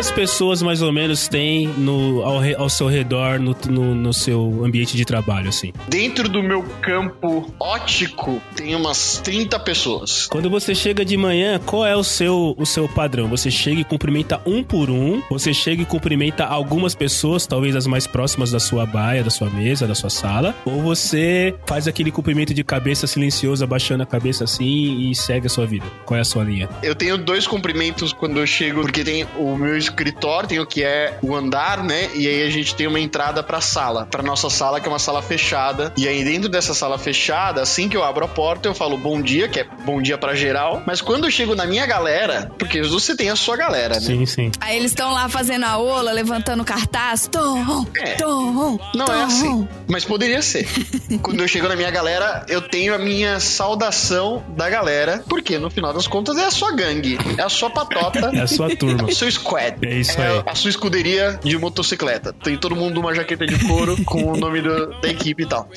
[0.00, 4.64] Quantas pessoas mais ou menos tem no, ao, ao seu redor, no, no, no seu
[4.64, 5.74] ambiente de trabalho, assim?
[5.88, 10.26] Dentro do meu campo ótico, tem umas 30 pessoas.
[10.26, 13.28] Quando você chega de manhã, qual é o seu, o seu padrão?
[13.28, 15.22] Você chega e cumprimenta um por um?
[15.30, 19.50] Você chega e cumprimenta algumas pessoas, talvez as mais próximas da sua baia, da sua
[19.50, 20.56] mesa, da sua sala?
[20.64, 25.50] Ou você faz aquele cumprimento de cabeça silencioso, abaixando a cabeça assim e segue a
[25.50, 25.84] sua vida?
[26.06, 26.70] Qual é a sua linha?
[26.82, 30.82] Eu tenho dois cumprimentos quando eu chego, porque tem o meu escritório, tem o que
[30.82, 32.08] é o andar, né?
[32.14, 34.98] E aí a gente tem uma entrada pra sala, pra nossa sala, que é uma
[34.98, 35.92] sala fechada.
[35.96, 39.20] E aí dentro dessa sala fechada, assim que eu abro a porta, eu falo bom
[39.20, 40.82] dia, que é bom dia pra geral.
[40.86, 44.00] Mas quando eu chego na minha galera, porque você tem a sua galera, né?
[44.00, 44.50] Sim, sim.
[44.60, 47.28] Aí eles estão lá fazendo a ola, levantando cartaz.
[47.30, 48.14] Tom, É.
[48.14, 49.12] tom, Não tom.
[49.12, 50.66] é assim, mas poderia ser.
[51.22, 55.70] Quando eu chego na minha galera, eu tenho a minha saudação da galera, porque no
[55.70, 59.08] final das contas é a sua gangue, é a sua patota, É a sua turma.
[59.08, 59.79] é o seu squad.
[59.82, 60.42] É isso aí.
[60.46, 62.32] a sua escuderia de motocicleta.
[62.32, 65.68] Tem todo mundo uma jaqueta de couro com o nome do- da equipe e tal.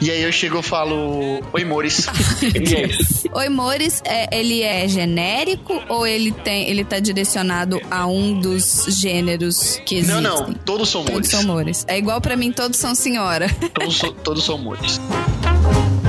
[0.00, 2.06] e aí eu chego e falo: Oi, Mores.
[2.42, 3.28] é isso.
[3.32, 8.84] Oi, Mores, é, ele é genérico ou ele tem, ele tá direcionado a um dos
[9.00, 10.20] gêneros que existem?
[10.20, 11.30] Não, não, todos são Todos Mores.
[11.30, 11.84] são Mores.
[11.88, 13.48] É igual pra mim, todos são senhora.
[13.74, 15.00] Todos, so- todos são Mores.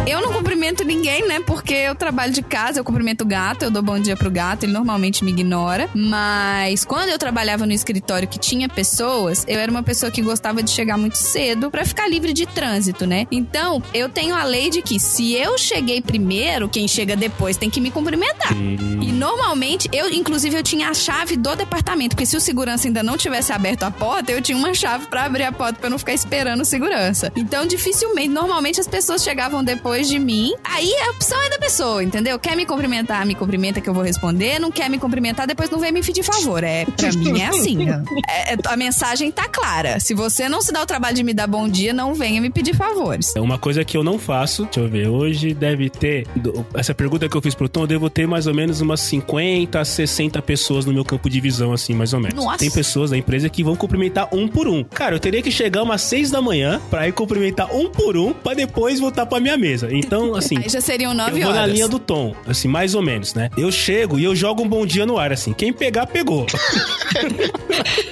[0.08, 1.40] Eu não cumprimento ninguém, né?
[1.46, 4.64] Porque eu trabalho de casa, eu cumprimento o gato, eu dou bom dia pro gato,
[4.66, 5.90] ele normalmente me ignora.
[5.94, 10.64] Mas quando eu trabalhava no escritório que tinha pessoas, eu era uma pessoa que gostava
[10.64, 13.28] de chegar muito cedo pra ficar livre de trânsito, né?
[13.32, 17.70] Então, eu tenho a lei de que se eu cheguei primeiro, quem chega depois tem
[17.70, 18.54] que me cumprimentar.
[18.54, 23.04] E normalmente, eu, inclusive, eu tinha a chave do departamento, porque se o segurança ainda
[23.04, 25.92] não tivesse aberto a porta, eu tinha uma chave pra abrir a porta pra eu
[25.92, 27.32] não ficar esperando o segurança.
[27.36, 30.54] Então, dificilmente, normalmente as pessoas chegavam depois de mim.
[30.64, 32.40] Aí a opção é da pessoa, entendeu?
[32.40, 34.60] Quer me cumprimentar, me cumprimenta que eu vou responder.
[34.60, 36.64] Não quer me cumprimentar, depois não vem me pedir favor.
[36.64, 37.90] É, pra mim é assim.
[37.90, 40.00] É, é, a mensagem tá clara.
[40.00, 42.50] Se você não se dá o trabalho de me dar bom dia, não venha me
[42.50, 43.36] pedir favores.
[43.36, 44.64] É uma coisa que eu não faço.
[44.66, 45.08] Deixa eu ver.
[45.08, 46.28] Hoje deve ter.
[46.74, 49.80] Essa pergunta que eu fiz pro Tom, eu devo ter mais ou menos umas 50
[49.80, 52.44] a 60 pessoas no meu campo de visão, assim, mais ou menos.
[52.44, 52.58] Nossa.
[52.58, 54.84] Tem pessoas da empresa que vão cumprimentar um por um.
[54.84, 58.34] Cara, eu teria que chegar umas 6 da manhã pra ir cumprimentar um por um
[58.34, 59.81] pra depois voltar pra minha mesa.
[59.92, 60.58] Então, assim.
[60.58, 61.56] Aí já seriam Eu nove vou horas.
[61.56, 63.50] na linha do tom, assim, mais ou menos, né?
[63.58, 65.54] Eu chego e eu jogo um bom dia no ar, assim.
[65.54, 66.46] Quem pegar, pegou.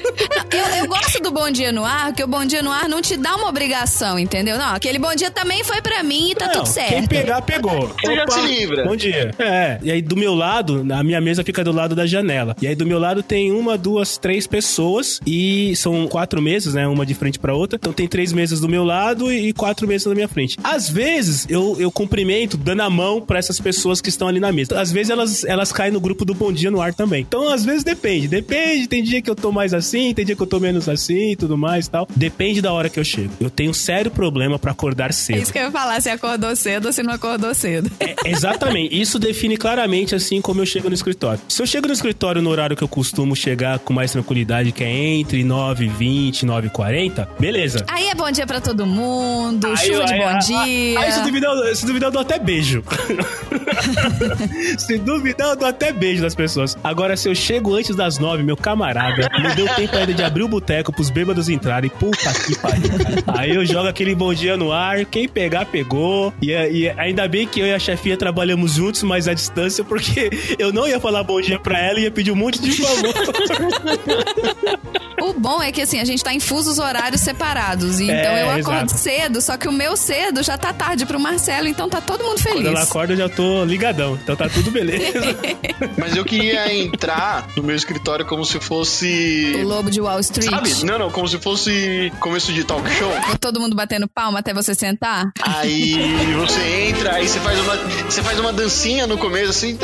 [0.51, 3.01] Eu, eu gosto do bom dia no ar, porque o bom dia no ar não
[3.01, 4.57] te dá uma obrigação, entendeu?
[4.57, 6.89] Não, aquele bom dia também foi pra mim e tá Não, tudo certo.
[6.89, 7.87] Quem pegar, pegou.
[8.03, 8.83] Você já se livra.
[8.85, 9.33] Bom dia.
[9.39, 9.79] É.
[9.81, 12.55] E aí do meu lado, a minha mesa fica do lado da janela.
[12.61, 15.19] E aí do meu lado tem uma, duas, três pessoas.
[15.25, 16.87] E são quatro mesas, né?
[16.87, 17.77] Uma de frente pra outra.
[17.79, 20.57] Então tem três mesas do meu lado e quatro mesas na minha frente.
[20.63, 24.51] Às vezes eu, eu cumprimento dando a mão pra essas pessoas que estão ali na
[24.51, 24.79] mesa.
[24.79, 27.21] Às vezes elas, elas caem no grupo do Bom Dia no ar também.
[27.21, 28.27] Então às vezes depende.
[28.27, 28.87] Depende.
[28.87, 31.35] Tem dia que eu tô mais assim, tem dia que eu tô menos assim e
[31.35, 32.07] tudo mais e tal.
[32.15, 33.31] Depende da hora que eu chego.
[33.39, 35.41] Eu tenho um sério problema pra acordar É cedo.
[35.41, 37.91] isso que eu ia falar, se acordou cedo ou se não acordou cedo.
[37.99, 38.99] É, exatamente.
[38.99, 41.39] Isso define claramente assim como eu chego no escritório.
[41.47, 44.83] Se eu chego no escritório no horário que eu costumo chegar com mais tranquilidade, que
[44.83, 47.85] é entre 9 h 20 e 9 h 40, beleza.
[47.87, 50.99] Aí é bom dia pra todo mundo, Aí chuva de aí- bom aí- dia.
[50.99, 52.83] Aí, se duvidar, eu- se duvidar, eu dou até beijo.
[54.77, 56.77] se duvidar, eu dou até beijo das pessoas.
[56.83, 60.43] Agora, se eu chego antes das nove, meu camarada, não deu tempo ainda de abrir
[60.43, 61.89] o boteco pros bêbados entrarem.
[61.89, 62.91] Puta que pariu.
[63.27, 66.33] Aí eu jogo aquele bom dia no ar, quem pegar, pegou.
[66.41, 70.29] E, e ainda bem que eu e a chefia trabalhamos juntos, mas à distância, porque
[70.57, 73.13] eu não ia falar bom dia pra ela e ia pedir um monte de favor.
[75.21, 77.99] O bom é que assim, a gente tá em fusos horários separados.
[77.99, 78.97] E É, então eu acordo exato.
[79.01, 82.41] cedo, só que o meu cedo já tá tarde pro Marcelo, então tá todo mundo
[82.41, 82.89] Quando ela feliz.
[82.89, 84.15] acorda, eu já tô ligadão.
[84.21, 85.19] Então tá tudo beleza.
[85.97, 89.53] Mas eu queria entrar no meu escritório como se fosse.
[89.63, 90.49] O lobo de Wall Street.
[90.49, 90.85] Sabe?
[90.85, 93.11] Não, não, como se fosse começo de talk show.
[93.39, 95.31] Todo mundo batendo palma até você sentar.
[95.41, 95.95] Aí
[96.39, 97.75] você entra, aí você faz uma,
[98.09, 99.77] você faz uma dancinha no começo assim.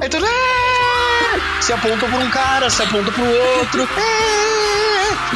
[0.00, 0.18] Aí tu
[1.60, 3.88] se aponta pra um cara, se aponta pro outro.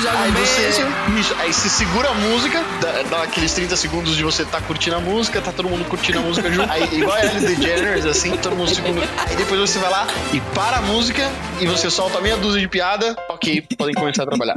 [0.00, 0.88] Joga um aí você, beijo.
[1.18, 4.96] isso, aí você segura a música, dá, dá aqueles 30 segundos de você tá curtindo
[4.96, 6.70] a música, tá todo mundo curtindo a música junto.
[6.70, 9.02] Aí, igual a Ellen DeGeneres, assim, todo mundo segundo.
[9.28, 11.28] Aí depois você vai lá e para a música
[11.60, 13.16] e você solta meia dúzia de piada.
[13.28, 14.56] Ok, podem começar a trabalhar.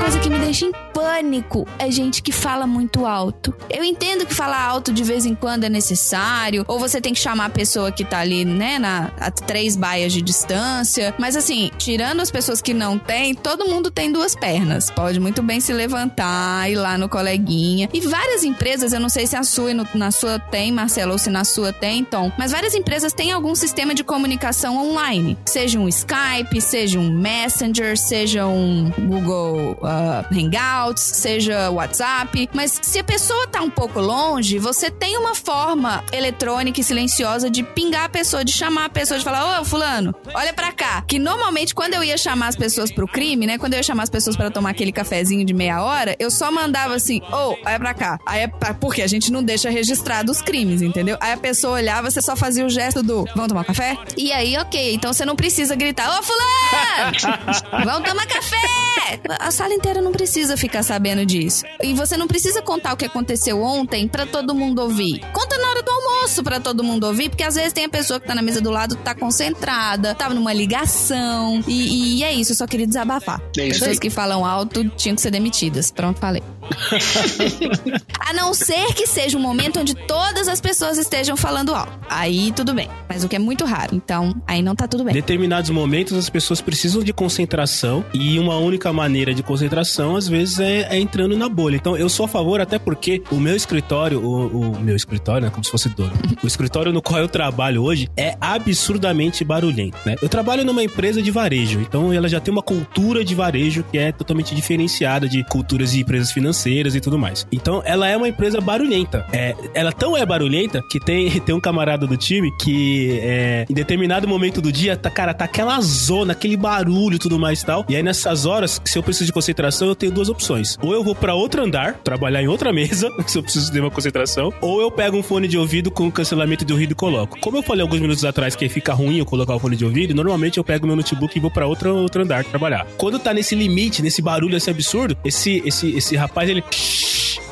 [0.00, 3.54] Coisa que me deixa em pânico é gente que fala muito alto.
[3.68, 7.20] Eu entendo que falar alto de vez em quando é necessário, ou você tem que
[7.20, 11.14] chamar a pessoa que tá ali, né, na, a três baias de distância.
[11.18, 14.90] Mas assim, tirando as pessoas que não têm, todo mundo tem duas pernas.
[14.90, 17.88] Pode muito bem se levantar, ir lá no coleguinha.
[17.92, 21.18] E várias empresas, eu não sei se a sua no- na sua tem, Marcelo, ou
[21.18, 25.38] se na sua tem, Tom, mas várias empresas têm algum sistema de comunicação online.
[25.46, 29.99] Seja um Skype, seja um Messenger, seja um Google ah,
[30.32, 32.48] Hangouts, seja WhatsApp.
[32.52, 37.50] Mas se a pessoa tá um pouco longe, você tem uma forma eletrônica e silenciosa
[37.50, 41.02] de pingar a pessoa, de chamar a pessoa, de falar: Ô, Fulano, olha pra cá.
[41.06, 43.58] Que normalmente, quando eu ia chamar as pessoas pro crime, né?
[43.58, 46.50] Quando eu ia chamar as pessoas pra tomar aquele cafezinho de meia hora, eu só
[46.50, 48.18] mandava assim: Ô, olha pra cá.
[48.26, 51.16] Aí é pra- porque a gente não deixa registrado os crimes, entendeu?
[51.20, 53.96] Aí a pessoa olhava, você só fazia o gesto do: Vamos tomar café?
[54.16, 54.94] E aí, ok.
[54.94, 57.84] Então você não precisa gritar: Ô, Fulano!
[57.84, 59.20] Vamos tomar café!
[59.38, 61.64] A sala inteira não precisa ficar sabendo disso.
[61.82, 65.20] E você não precisa contar o que aconteceu ontem pra todo mundo ouvir.
[65.32, 68.20] Conta na hora do almoço pra todo mundo ouvir, porque às vezes tem a pessoa
[68.20, 71.64] que tá na mesa do lado que tá concentrada, tava numa ligação.
[71.66, 73.40] E, e é isso, eu só queria desabafar.
[73.56, 73.98] É Pessoas aí.
[73.98, 75.90] que falam alto tinham que ser demitidas.
[75.90, 76.42] Pronto, falei.
[78.20, 81.92] A não ser que seja um momento onde todas as pessoas estejam falando alto.
[82.08, 82.88] Aí tudo bem.
[83.08, 83.94] Mas o que é muito raro.
[83.94, 85.14] Então, aí não tá tudo bem.
[85.14, 90.58] determinados momentos as pessoas precisam de concentração e uma única maneira de concentração às vezes
[90.58, 91.76] é, é entrando na bolha.
[91.76, 95.50] Então eu sou a favor até porque o meu escritório, o, o meu escritório, né,
[95.50, 96.12] como se fosse dono,
[96.42, 100.16] o escritório no qual eu trabalho hoje é absurdamente barulhento, né?
[100.22, 103.98] Eu trabalho numa empresa de varejo, então ela já tem uma cultura de varejo que
[103.98, 107.46] é totalmente diferenciada de culturas de empresas financeiras e tudo mais.
[107.52, 109.26] Então ela é uma empresa barulhenta.
[109.32, 113.74] É, ela tão é barulhenta que tem, tem um camarada do time que é, em
[113.74, 117.66] determinado momento do dia, tá, cara, tá aquela zona, aquele barulho e tudo mais e
[117.66, 117.84] tal.
[117.88, 120.76] E aí nessas horas, se eu preciso de concentração, eu tenho duas opções.
[120.82, 123.90] Ou eu vou pra outro andar, trabalhar em outra mesa, se eu preciso de uma
[123.90, 127.38] concentração, ou eu pego um fone de ouvido com cancelamento de ruído e coloco.
[127.40, 130.14] Como eu falei alguns minutos atrás que fica ruim eu colocar o fone de ouvido,
[130.14, 132.86] normalmente eu pego meu notebook e vou pra outro, outro andar trabalhar.
[132.96, 136.62] Quando tá nesse limite, nesse barulho assim absurdo, esse, esse, esse rapaz, ele.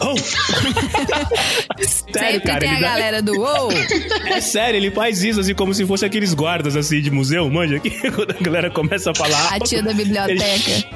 [0.01, 0.15] Oh!
[1.83, 3.71] Sério, Sempre cara, tem a dá- galera do UOL.
[4.27, 7.79] é sério, ele faz isso assim como se fosse aqueles guardas assim de museu, manja,
[7.81, 9.55] que quando a galera começa a falar.
[9.55, 10.43] A tia da biblioteca.
[10.45, 10.87] Ele...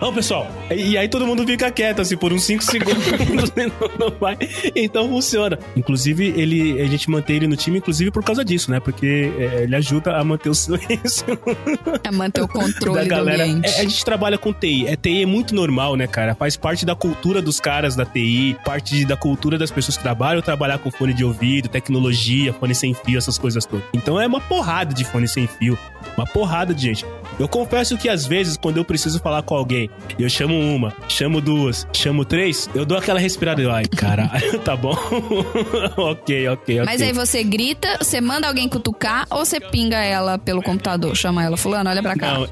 [0.00, 0.46] Ô, pessoal.
[0.74, 3.04] E aí todo mundo fica quieto, assim, por uns 5 segundos.
[3.98, 4.36] não vai.
[4.74, 5.58] Então funciona.
[5.76, 8.80] Inclusive, ele, a gente mantém ele no time, inclusive por causa disso, né?
[8.80, 11.38] Porque é, ele ajuda a manter o silêncio
[12.02, 13.46] É manter o da controle do galera.
[13.46, 14.86] É, a gente trabalha com TI.
[14.86, 16.34] É, TI é muito normal, né, cara?
[16.34, 20.02] Faz parte da cultura dos caras da TI, parte de- da cultura das pessoas que
[20.02, 23.84] trabalham, trabalhar com fone de ouvido, tecnologia, fone sem fio, essas coisas todas.
[23.94, 25.78] Então é uma porrada de fone sem fio.
[26.16, 27.06] Uma porrada de gente.
[27.38, 29.83] Eu confesso que às vezes, quando eu preciso falar com alguém,
[30.18, 33.60] eu chamo uma, chamo duas, chamo três, eu dou aquela respirada.
[33.62, 34.94] Eu, Ai, caralho, tá bom.
[35.96, 36.82] ok, ok, ok.
[36.84, 41.16] Mas aí você grita, você manda alguém cutucar ou você pinga ela pelo computador?
[41.16, 42.34] Chama ela, fulano, olha pra cá.
[42.34, 42.48] Não,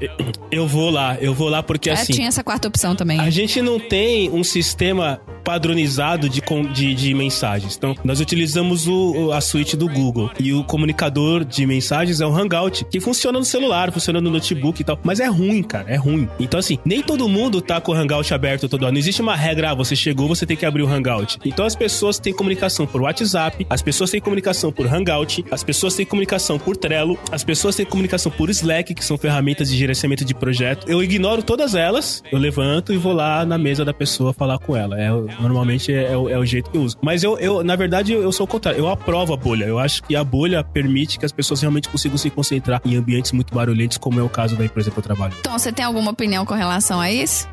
[0.51, 2.13] eu, vou lá, eu vou lá porque é, assim.
[2.13, 3.19] tinha essa quarta opção também.
[3.19, 6.41] A gente não tem um sistema padronizado de,
[6.73, 7.75] de, de mensagens.
[7.75, 10.31] Então, nós utilizamos o, o- a suíte do Google.
[10.39, 14.79] E o comunicador de mensagens é o Hangout, que funciona no celular, funciona no notebook
[14.81, 14.97] e tal.
[15.03, 16.29] Mas é ruim, cara, é ruim.
[16.39, 18.91] Então, assim, nem todo mundo tá com o Hangout aberto toda hora.
[18.91, 21.39] Não existe uma regra, ah, você chegou, você tem que abrir o Hangout.
[21.45, 25.95] Então, as pessoas têm comunicação por WhatsApp, as pessoas têm comunicação por Hangout, as pessoas
[25.95, 30.25] têm comunicação por Trello, as pessoas têm comunicação por Slack, que são ferramentas de gerenciamento
[30.25, 30.89] de projeto.
[30.89, 34.75] Eu ignoro todas elas, eu levanto e vou lá na mesa da pessoa falar com
[34.75, 34.99] ela.
[34.99, 35.09] É,
[35.39, 36.97] normalmente é, é o, é o jeito que eu uso.
[37.01, 38.79] Mas eu, eu na verdade, eu, eu sou o contrário.
[38.79, 39.65] Eu aprovo a bolha.
[39.65, 43.31] Eu acho que a bolha permite que as pessoas realmente consigam se concentrar em ambientes
[43.31, 45.33] muito barulhentos, como é o caso da empresa que eu trabalho.
[45.39, 47.47] Então, você tem alguma opinião com relação a isso?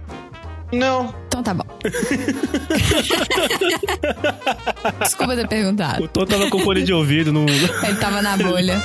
[0.73, 1.65] Não, Então tá bom.
[5.01, 6.05] Desculpa ter perguntado.
[6.05, 7.47] O Tom tava com fone de ouvido, não.
[7.47, 8.81] Ele tava na bolha.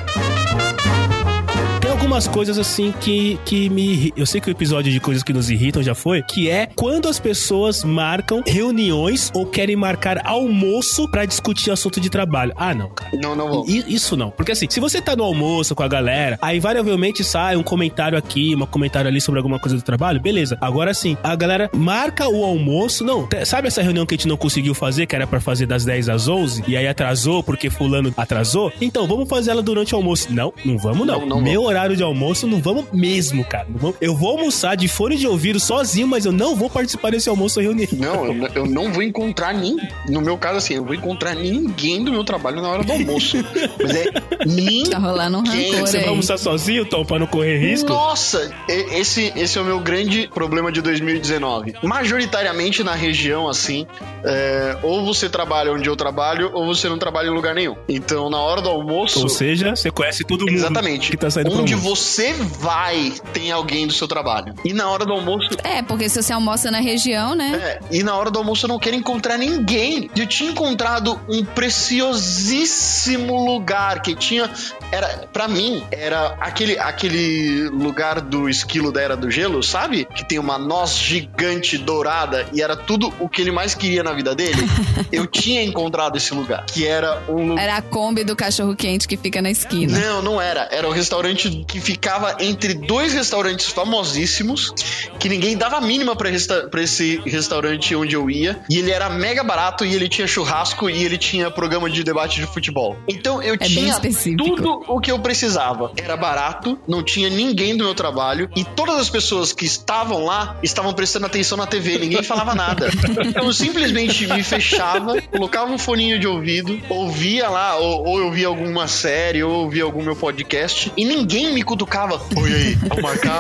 [1.95, 4.11] Algumas coisas assim que, que me.
[4.17, 7.07] Eu sei que o episódio de coisas que nos irritam já foi, que é quando
[7.07, 12.51] as pessoas marcam reuniões ou querem marcar almoço pra discutir assunto de trabalho.
[12.57, 13.09] Ah, não, cara.
[13.13, 13.65] não, não vou.
[13.65, 14.29] Isso não.
[14.29, 18.17] Porque assim, se você tá no almoço com a galera, aí invariavelmente sai um comentário
[18.17, 20.57] aqui, um comentário ali sobre alguma coisa do trabalho, beleza.
[20.59, 23.05] Agora sim, a galera marca o almoço.
[23.05, 25.85] Não, sabe essa reunião que a gente não conseguiu fazer, que era pra fazer das
[25.85, 28.71] 10 às 11, e aí atrasou porque fulano atrasou?
[28.81, 30.27] Então, vamos fazer ela durante o almoço.
[30.29, 31.21] Não, não vamos não.
[31.21, 33.67] Não, não Meu horário de almoço não vamos mesmo, cara.
[33.69, 37.11] Não vamos- Eu vou almoçar de fone de ouvido sozinho, mas eu não vou participar
[37.11, 37.87] desse almoço ou reunião.
[37.91, 38.25] Não,
[38.55, 39.85] eu, não vou encontrar ninguém.
[40.07, 42.91] No meu caso, assim, eu não vou encontrar ninguém do meu trabalho na hora do
[42.93, 43.35] almoço.
[43.81, 44.05] Mas é
[44.45, 44.83] ninguém.
[44.95, 45.71] Tá rolando um Quem?
[45.71, 46.09] rancor Você vai aí.
[46.09, 47.89] almoçar sozinho, Tom, pra não correr risco?
[47.89, 51.73] Nossa, esse, esse é o meu grande problema de 2019.
[51.83, 53.85] Majoritariamente na região, assim,
[54.23, 57.75] é, ou você trabalha onde eu trabalho, ou você não trabalha em lugar nenhum.
[57.89, 59.21] Então, na hora do almoço.
[59.21, 61.11] Ou seja, você conhece todo mundo Exatamente.
[61.11, 62.03] que tá saindo Onde almoço.
[62.03, 64.53] você vai, tem alguém do seu trabalho.
[64.63, 65.49] E na hora do almoço.
[65.63, 67.51] É, porque se você almoça na região, né?
[67.55, 70.09] É, e na hora do almoço eu não quero encontrar ninguém.
[70.15, 74.49] Eu tinha encontrado um preciosíssimo lugar que tinha.
[74.91, 80.05] Era, para mim, era aquele, aquele lugar do esquilo da Era do Gelo, sabe?
[80.05, 84.13] Que tem uma noz gigante dourada e era tudo o que ele mais queria na
[84.13, 84.61] vida dele.
[85.11, 86.65] eu tinha encontrado esse lugar.
[86.65, 87.57] Que era um.
[87.57, 89.97] Era a Kombi do cachorro quente que fica na esquina.
[89.97, 90.67] Não, não era.
[90.71, 94.73] Era o restaurante que ficava entre dois restaurantes famosíssimos,
[95.19, 98.59] que ninguém dava a mínima pra, resta esse restaurante onde eu ia.
[98.69, 102.39] E ele era mega barato e ele tinha churrasco e ele tinha programa de debate
[102.39, 102.95] de futebol.
[103.07, 104.43] Então eu bem tinha específico.
[104.75, 105.91] Tudo o que eu precisava.
[105.97, 110.57] Era barato, não tinha ninguém do meu trabalho e todas as pessoas que estavam lá
[110.63, 112.89] estavam prestando atenção na TV, ninguém falava nada.
[113.25, 118.31] Então eu simplesmente me fechava, colocava um foninho de ouvido, ouvia lá, ou, ou eu
[118.31, 122.21] via alguma série, ou ouvia algum meu podcast, e ninguém me cutucava.
[122.35, 123.39] Oi aí, vamos marcar?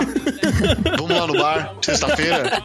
[0.97, 2.63] Vamos lá no bar, sexta-feira?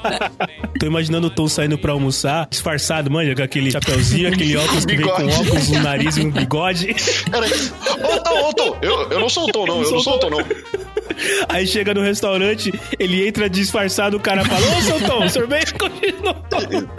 [0.78, 4.96] Tô imaginando o Tom saindo pra almoçar, disfarçado, manja, com aquele chapeuzinho, aquele óculos que
[4.96, 6.96] vem com óculos, um nariz e um bigode.
[7.32, 7.74] Era isso.
[8.02, 10.18] Ô, Tom, ô, Tom, eu, eu não sou o Tom, não, eu não sou o
[10.18, 10.38] Tom, não.
[11.48, 16.36] Aí chega no restaurante, ele entra disfarçado, o cara fala: Ô, seu Tom, sorvete continua.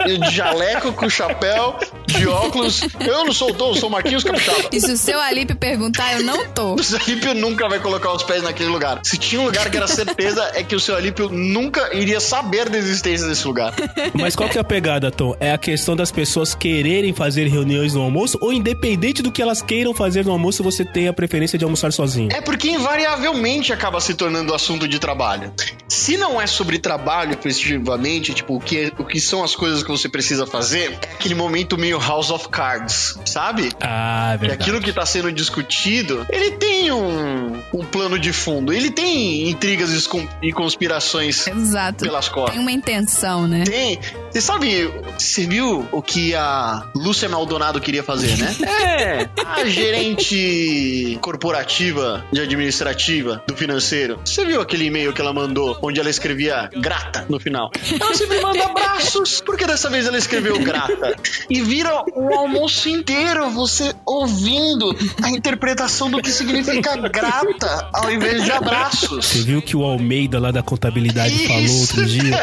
[0.06, 2.82] De jaleco, com chapéu, de óculos.
[3.00, 4.68] Eu não sou o Tom, eu sou o Marquinhos Capixaba.
[4.72, 6.74] E se o seu Alipe perguntar, eu não tô.
[6.74, 9.00] O seu Alípio nunca vai colocar os pés naquele lugar.
[9.04, 12.68] Se tinha um lugar que era certeza, é que o seu Alípio nunca iria saber
[12.68, 13.74] da existência desse lugar.
[14.14, 15.36] Mas qual que é a pegada, Tom?
[15.40, 19.62] É a questão das pessoas quererem fazer reuniões no almoço ou independente do que elas
[19.62, 22.30] queiram fazer no almoço, você tem a preferência de almoçar sozinho?
[22.32, 25.52] É porque invariavelmente acaba se tornando assunto de trabalho.
[25.92, 29.90] Se não é sobre trabalho, efetivamente, tipo, o que, o que são as coisas que
[29.90, 33.70] você precisa fazer, é aquele momento meio House of Cards, sabe?
[33.78, 34.62] Ah, Que verdade.
[34.62, 38.72] aquilo que tá sendo discutido, ele tem um, um plano de fundo.
[38.72, 40.02] Ele tem intrigas e
[40.42, 42.04] e conspirações Exato.
[42.04, 42.54] pelas costas.
[42.54, 43.64] Tem uma intenção, né?
[43.64, 43.98] Tem.
[44.30, 48.56] Você sabe, você viu o que a Lúcia Maldonado queria fazer, né?
[48.92, 49.28] É.
[49.46, 54.20] A gerente corporativa de administrativa do financeiro.
[54.24, 57.70] Você viu aquele e-mail que ela mandou, onde ela escrevia grata no final?
[58.00, 59.40] Ela sempre manda abraços.
[59.40, 61.14] Por que dessa vez ela escreveu grata?
[61.50, 68.44] E vira o almoço inteiro você ouvindo a interpretação do que significa grata ao invés
[68.44, 69.26] de abraços.
[69.26, 71.80] Você viu que o Almeida lá da contabilidade falou Isso.
[72.00, 72.40] outro dia?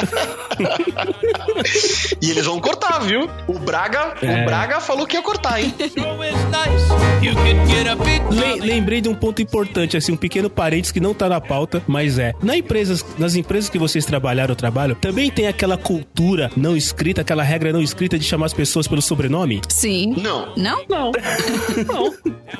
[2.21, 3.29] E eles vão cortar, viu?
[3.47, 4.41] O Braga, É.
[4.41, 5.73] o Braga falou que ia cortar, hein?
[8.31, 11.81] Le- lembrei de um ponto importante, assim, um pequeno parênteses que não tá na pauta,
[11.87, 12.33] mas é.
[12.41, 17.21] Na empresas, nas empresas que vocês trabalharam ou trabalham, também tem aquela cultura não escrita,
[17.21, 19.61] aquela regra não escrita de chamar as pessoas pelo sobrenome?
[19.69, 20.15] Sim.
[20.17, 20.53] Não.
[20.55, 20.83] Não?
[20.89, 21.11] Não.
[21.87, 22.13] Não.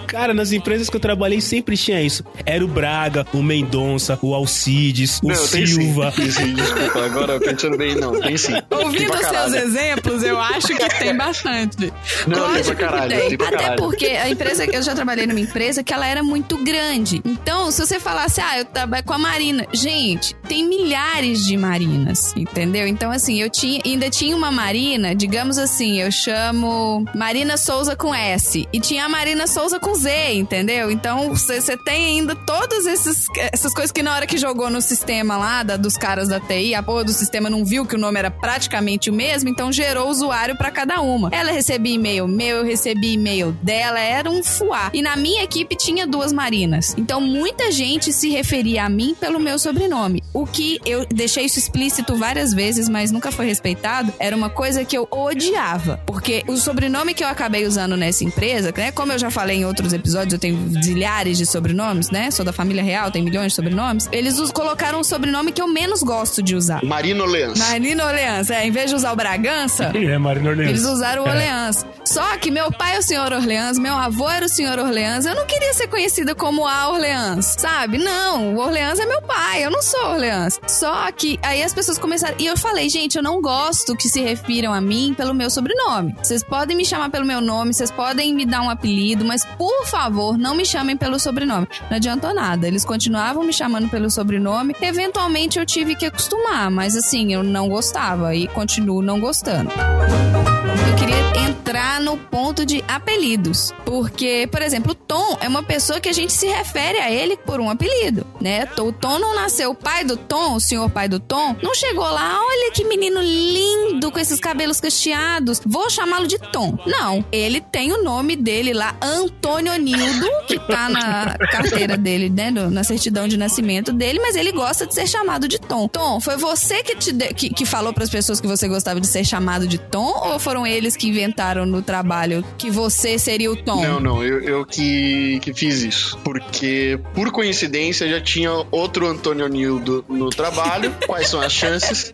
[0.07, 2.23] Cara, nas empresas que eu trabalhei sempre tinha isso.
[2.45, 5.81] Era o Braga, o Mendonça, o Alcides, o não, tem sim.
[5.81, 6.11] Silva.
[6.15, 7.05] Tem sim, desculpa.
[7.05, 8.19] Agora pensando bem, não.
[8.19, 8.53] Tem sim.
[8.53, 11.93] Tem Ouvindo pra os seus exemplos, eu acho que tem bastante.
[12.27, 13.77] Não, tem pra que caralho, tem pra Até caralho.
[13.77, 17.21] porque a empresa, eu já trabalhei numa empresa que ela era muito grande.
[17.25, 19.65] Então, se você falasse, ah, eu trabalho com a Marina.
[19.73, 22.87] Gente, tem milhares de Marinas, entendeu?
[22.87, 28.13] Então, assim, eu tinha, ainda tinha uma Marina, digamos assim, eu chamo Marina Souza com
[28.13, 28.67] S.
[28.73, 30.89] E tinha a Marina Souza com Z, entendeu?
[30.89, 35.61] Então, você tem ainda todas essas coisas que na hora que jogou no sistema lá,
[35.61, 38.31] da- dos caras da TI, a porra do sistema não viu que o nome era
[38.31, 41.29] praticamente o mesmo, então gerou usuário pra cada uma.
[41.31, 44.89] Ela recebia e-mail meu, eu recebi e-mail dela, era um fuá.
[44.93, 46.95] E na minha equipe tinha duas Marinas.
[46.97, 50.23] Então muita gente se referia a mim pelo meu sobrenome.
[50.39, 54.85] O que eu deixei isso explícito várias vezes, mas nunca foi respeitado, era uma coisa
[54.85, 55.99] que eu odiava.
[56.05, 58.91] Porque o sobrenome que eu acabei usando nessa empresa, né?
[58.91, 62.31] Como eu já falei em outros episódios, eu tenho zilhares de sobrenomes, né?
[62.31, 64.07] Sou da família real, tem milhões de sobrenomes.
[64.11, 66.83] Eles colocaram um sobrenome que eu menos gosto de usar.
[66.83, 67.57] Marino Leans.
[67.59, 70.69] Marina Orleans, é, em vez de usar o Bragança, É, Marina Orleans.
[70.69, 71.29] eles usaram o É.
[71.31, 71.85] Orleans.
[72.05, 75.25] Só que meu pai é o senhor Orleans, meu avô era o senhor Orleans.
[75.25, 77.97] Eu não queria ser conhecida como a Orleans, sabe?
[77.97, 80.28] Não, o Orleans é meu pai, eu não sou Orleans.
[80.67, 82.35] Só que aí as pessoas começaram.
[82.39, 86.15] E eu falei, gente, eu não gosto que se refiram a mim pelo meu sobrenome.
[86.21, 89.85] Vocês podem me chamar pelo meu nome, vocês podem me dar um apelido, mas por
[89.87, 91.67] favor, não me chamem pelo sobrenome.
[91.89, 92.67] Não adiantou nada.
[92.67, 94.75] Eles continuavam me chamando pelo sobrenome.
[94.81, 99.69] Eventualmente eu tive que acostumar, mas assim, eu não gostava e continuo não gostando.
[99.71, 103.73] Eu queria entrar no ponto de apelidos.
[103.85, 107.59] Porque, por exemplo, Tom é uma pessoa que a gente se refere a ele por
[107.59, 108.67] um apelido, né?
[108.79, 109.71] O Tom não nasceu.
[109.71, 113.21] O pai do Tom, o senhor pai do Tom, não chegou lá, olha que menino
[113.21, 116.77] lindo com esses cabelos cacheados, vou chamá-lo de Tom.
[116.85, 122.51] Não, ele tem o nome dele lá, Antônio Nildo, que tá na carteira dele, né?
[122.51, 125.87] Na certidão de nascimento dele, mas ele gosta de ser chamado de Tom.
[125.87, 128.99] Tom, foi você que, te de- que, que falou para as pessoas que você gostava
[128.99, 133.51] de ser chamado de Tom ou foram eles que inventaram no trabalho que você seria
[133.51, 133.81] o Tom?
[133.83, 136.17] Não, não, eu, eu que, que fiz isso.
[136.23, 140.93] Porque, por coincidência, já tinha outro Antônio Nildo no trabalho.
[141.05, 142.13] Quais são as chances?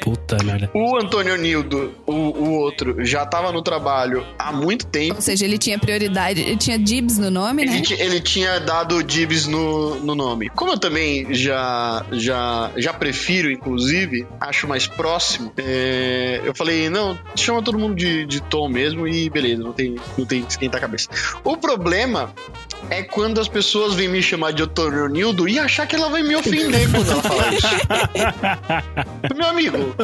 [0.00, 0.70] Puta merda.
[0.74, 5.16] O Antônio Nildo, o, o outro, já tava no trabalho há muito tempo.
[5.16, 7.76] Ou seja, ele tinha prioridade, ele tinha dibs no nome, né?
[7.78, 10.50] Ele, ele tinha dado dibs no, no nome.
[10.50, 17.18] Como eu também já, já, já prefiro, inclusive, acho mais próximo, é, eu falei, não,
[17.34, 20.78] chama todo mundo de, de Tom mesmo e beleza, não tem, não tem que esquentar
[20.78, 21.08] a cabeça.
[21.42, 22.32] O problema
[22.90, 26.22] é quando as pessoas vêm me chamar de Antônio Nildo e achar que ela vai
[26.22, 29.34] me ofender quando ela falar isso.
[29.34, 29.94] Meu amigo,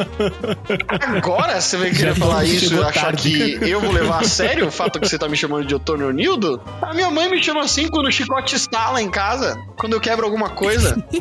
[0.99, 3.57] agora você vai querer falar isso e achar tarde.
[3.59, 6.11] que eu vou levar a sério o fato que você tá me chamando de Antônio
[6.11, 6.61] Nildo?
[6.81, 9.99] A minha mãe me chama assim quando o chicote está lá em casa, quando eu
[10.01, 11.01] quebro alguma coisa.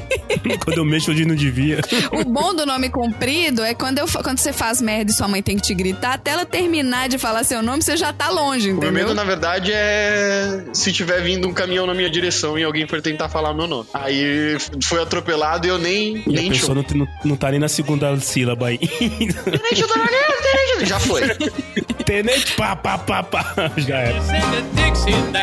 [0.64, 1.80] Quando eu mexo onde não devia.
[2.12, 5.42] O bom do nome comprido é quando, eu, quando você faz merda e sua mãe
[5.42, 8.70] tem que te gritar, até ela terminar de falar seu nome, você já tá longe,
[8.70, 8.92] O meu entendeu?
[9.08, 13.00] medo, na verdade, é se tiver vindo um caminhão na minha direção e alguém for
[13.00, 13.86] tentar falar meu nome.
[13.94, 16.86] Aí foi atropelado e eu nem, E a nem pessoa chamo.
[16.94, 18.78] não, não, não tá nem na segunda sílaba aí.
[18.78, 19.82] Tenente
[20.42, 21.22] tenente- Já foi.
[22.04, 23.54] Tenente, pá, pá, pá, pá.
[23.76, 24.20] Já era.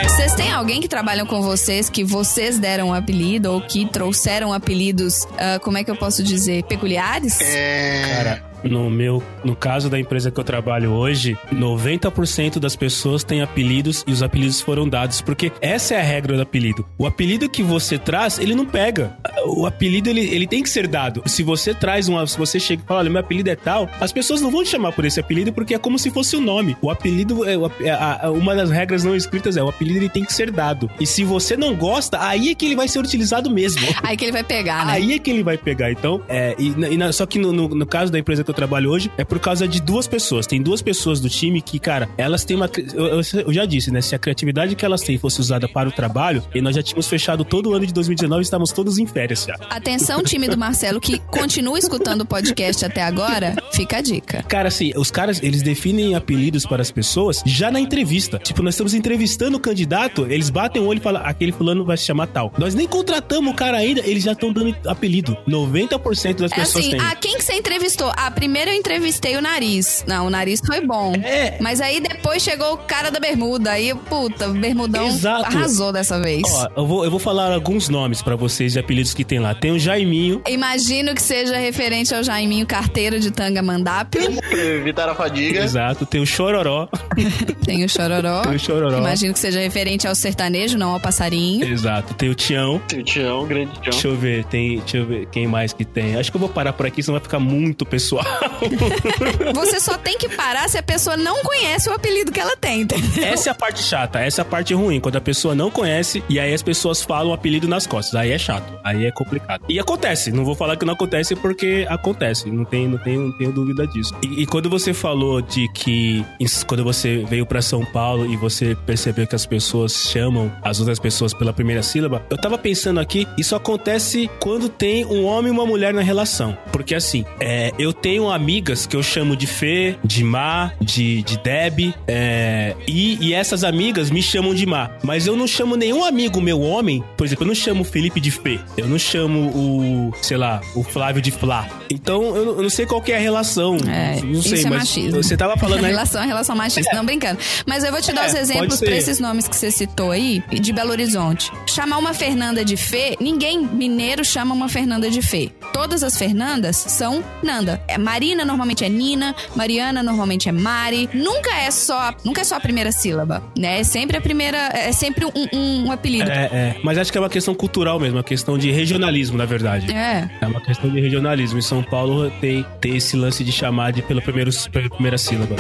[0.10, 4.52] Vocês têm alguém que trabalham com vocês que vocês deram um apelido ou que trouxeram
[4.54, 7.40] apelidos, ah, como é que eu posso dizer, peculiares?
[7.42, 8.02] É.
[8.16, 13.42] Cara, no meu, no caso da empresa que eu trabalho hoje, 90% das pessoas têm
[13.42, 16.86] apelidos e os apelidos foram dados, porque essa é a regra do apelido.
[16.98, 19.18] O apelido que você traz, ele não pega.
[19.46, 21.24] O apelido ele, ele tem que ser dado.
[21.26, 24.12] Se você traz uma, se você chega e fala, olha, meu apelido é tal, as
[24.12, 26.76] pessoas não vão te chamar por esse apelido porque é como se fosse o nome.
[26.82, 30.24] O apelido é é a- uma das regras não escritas é o apelido ele tem
[30.24, 30.90] que ser dado.
[31.00, 33.82] E se você não gosta, aí é que ele vai ser utilizado mesmo.
[34.04, 34.94] Aí que ele vai pegar, né?
[34.94, 35.92] Aí é que ele vai pegar.
[35.92, 38.54] Então, é, e, e na- só que no, no- no caso da empresa que eu
[38.58, 40.46] trabalho hoje, é por causa de duas pessoas.
[40.48, 42.70] Tem duas pessoas do time que, cara, elas têm uma.
[42.94, 44.02] Eu, eu- eu já disse, né?
[44.02, 47.08] Se a criatividade que elas têm fosse usada para o trabalho, e nós já tínhamos
[47.08, 49.56] fechado todo o ano de 2019 e estávamos todos em férias já.
[49.70, 54.44] Atenção, time do Marcelo, que continua escutando o podcast até agora, fica a dica.
[54.44, 58.40] Cara, assim, os caras, eles definem apelidos para as pessoas já na entrevista.
[58.40, 61.96] Tipo, nós estamos entrevistando o candidato, eles batem o olho e falam, aquele fulano vai
[61.98, 62.52] se chamar tal.
[62.58, 65.38] Nós nem contratamos o cara ainda, eles já estão dando apelido.
[65.48, 67.00] 90% das É pessoas assim, têm.
[67.02, 68.12] ah, quem que você entrevistou?
[68.16, 70.04] Ah, primeiro eu entrevistei o nariz.
[70.08, 71.12] Não, o nariz foi bom.
[71.24, 71.58] É.
[71.60, 73.72] Mas aí depois chegou o cara da bermuda.
[73.72, 75.46] Aí, puta, o bermudão Exato.
[75.46, 76.44] arrasou dessa vez.
[76.46, 79.56] Ó, eu vou, eu vou falar alguns nomes pra vocês de apelidos que tem lá.
[79.56, 80.42] Tem o Jaiminho.
[80.48, 84.22] Imagino que seja referente ao Jaiminho Carteiro de Tanga Mandápio.
[84.52, 85.64] Evitar a fadiga.
[85.64, 86.06] Exato.
[86.06, 86.88] Tem o Chororó.
[87.66, 88.44] Tem o Chororó.
[88.44, 89.00] Tem o Chororó.
[89.00, 91.68] Imagino que seja referente ao sertanejo, não ao passarinho.
[91.68, 92.14] Exato.
[92.14, 92.80] Tem o Tião.
[92.88, 93.84] Teu Tião, grande Tião.
[93.92, 94.78] Deixa eu ver, tem.
[94.80, 96.16] Deixa eu ver quem mais que tem.
[96.16, 98.27] Acho que eu vou parar por aqui, senão vai ficar muito pessoal.
[99.54, 102.82] Você só tem que parar se a pessoa não conhece o apelido que ela tem,
[102.82, 103.24] entendeu?
[103.24, 105.00] essa é a parte chata, essa é a parte ruim.
[105.00, 108.16] Quando a pessoa não conhece e aí as pessoas falam o apelido nas costas.
[108.16, 109.64] Aí é chato, aí é complicado.
[109.70, 113.38] E acontece, não vou falar que não acontece porque acontece, não tenho, não tenho, não
[113.38, 114.14] tenho dúvida disso.
[114.24, 116.26] E, e quando você falou de que
[116.66, 121.00] quando você veio pra São Paulo e você percebeu que as pessoas chamam as outras
[121.00, 125.52] pessoas pela primeira sílaba, eu tava pensando aqui, isso acontece quando tem um homem e
[125.52, 126.58] uma mulher na relação.
[126.72, 131.38] Porque assim, é, eu tenho amigas que eu chamo de Fê, de Má, de, de
[131.40, 134.90] Deb, é, e, e essas amigas me chamam de Má.
[135.04, 138.20] Mas eu não chamo nenhum amigo meu homem, por exemplo, eu não chamo o Felipe
[138.20, 141.68] de Fê, eu não chamo o, sei lá, o Flávio de Flá.
[141.90, 143.78] Então eu, não- eu não sei qual que é a relação.
[143.88, 145.22] É, não sei, isso é mas machismo.
[145.24, 145.92] você tava falando aí.
[145.98, 147.40] relação é relação machista, não brincando.
[147.66, 150.42] Mas eu vou te dar É, os exemplos pra esses nomes que você citou aí,
[150.50, 151.52] de Belo Horizonte.
[151.68, 155.52] Chamar uma Fernanda de Fê, ninguém mineiro chama uma Fernanda de Fê.
[155.74, 157.82] Todas as Fernandas são Nanda.
[157.88, 161.10] É, Marina normalmente é Nina, Mariana normalmente é Mari.
[161.14, 163.82] Nunca é só, nunca é só a primeira sílaba, né?
[163.82, 166.32] É sempre a primeira, é sempre um, um- um apelido.
[166.32, 169.44] É, é, mas acho que é uma questão cultural mesmo, uma questão de regionalismo, na
[169.46, 169.92] verdade.
[169.94, 170.30] É.
[170.40, 171.60] É uma questão de regionalismo.
[171.60, 175.58] Em São Paulo tem, tem esse lance de chamar de pela, primeiro, pela primeira sílaba.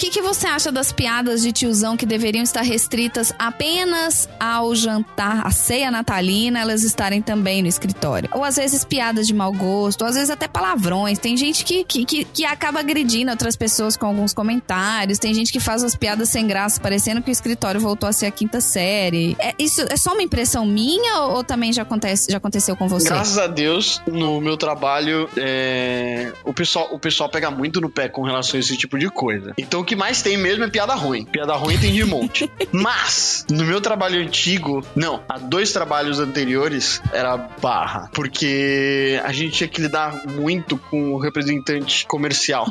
[0.00, 5.46] Que, que você acha das piadas de tiozão que deveriam estar restritas apenas ao jantar,
[5.46, 8.30] à ceia natalina, elas estarem também no escritório?
[8.32, 11.18] Ou às vezes piadas de mau gosto, ou às vezes até palavrões.
[11.18, 15.52] Tem gente que, que, que, que acaba agredindo outras pessoas com alguns comentários, tem gente
[15.52, 18.58] que faz as piadas sem graça, parecendo que o escritório voltou a ser a quinta
[18.58, 19.36] série.
[19.38, 22.88] É, isso é só uma impressão minha ou, ou também já, acontece, já aconteceu com
[22.88, 23.10] você?
[23.10, 28.08] Graças a Deus, no meu trabalho, é, o, pessoal, o pessoal pega muito no pé
[28.08, 29.52] com relação a esse tipo de coisa.
[29.58, 31.24] Então que mais tem mesmo é piada ruim.
[31.24, 32.48] Piada ruim tem de monte.
[32.70, 38.08] Mas, no meu trabalho antigo, não, há dois trabalhos anteriores, era barra.
[38.12, 42.68] Porque a gente tinha que lidar muito com o representante comercial.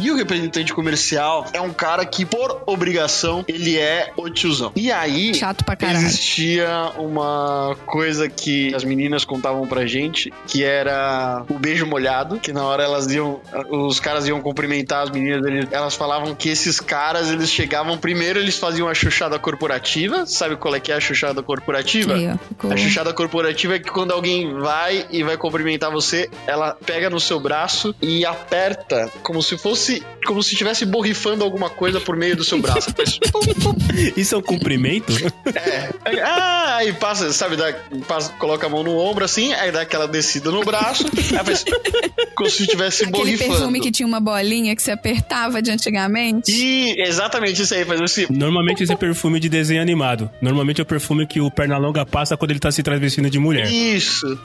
[0.00, 4.72] E o representante comercial é um cara que, por obrigação, ele é o tiozão.
[4.74, 5.34] E aí.
[5.34, 5.98] Chato pra caralho.
[5.98, 12.54] Existia uma coisa que as meninas contavam pra gente, que era o beijo molhado, que
[12.54, 17.30] na hora elas iam, os caras iam cumprimentar as meninas, elas falavam que esses caras,
[17.30, 21.42] eles chegavam primeiro, eles faziam a chuchada corporativa, sabe qual é que é a chuchada
[21.42, 22.14] corporativa?
[22.48, 27.10] Ficou- A chuchada corporativa é que quando alguém vai e vai cumprimentar você, ela pega
[27.10, 32.16] no seu braço e aperta como se fosse, como se estivesse borrifando alguma coisa por
[32.16, 32.90] meio do seu braço.
[34.16, 35.12] Isso é um cumprimento?
[35.54, 35.90] é.
[36.04, 37.72] Aí, Ah, aí passa, sabe, dá,
[38.06, 41.64] passa, coloca a mão no ombro assim, aí dá aquela descida no braço, aí faz
[42.36, 43.50] como se estivesse Aquele borrifando.
[43.50, 46.43] perfume que tinha uma bolinha que você apertava de antigamente.
[46.48, 48.26] E exatamente isso aí, faz assim.
[48.30, 50.30] Normalmente esse é perfume de desenho animado.
[50.40, 53.70] Normalmente é o perfume que o Pernalonga passa quando ele tá se travestindo de mulher.
[53.70, 54.38] Isso.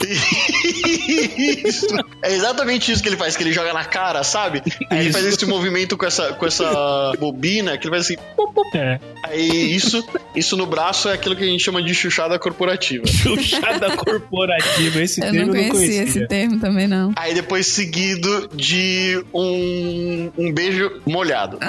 [1.36, 1.86] Isso.
[2.22, 4.62] É exatamente isso que ele faz, que ele joga na cara, sabe?
[4.90, 8.16] Aí ele faz esse movimento com essa, com essa bobina, que ele faz assim.
[8.74, 8.98] É.
[9.24, 13.04] Aí isso, isso no braço é aquilo que a gente chama de chuchada corporativa.
[13.08, 15.02] Chuchada corporativa.
[15.02, 16.02] Esse Eu termo não eu não conhecia conhecia.
[16.02, 17.12] esse termo também, não.
[17.16, 21.58] Aí depois seguido de um, um beijo molhado.
[21.60, 21.68] Não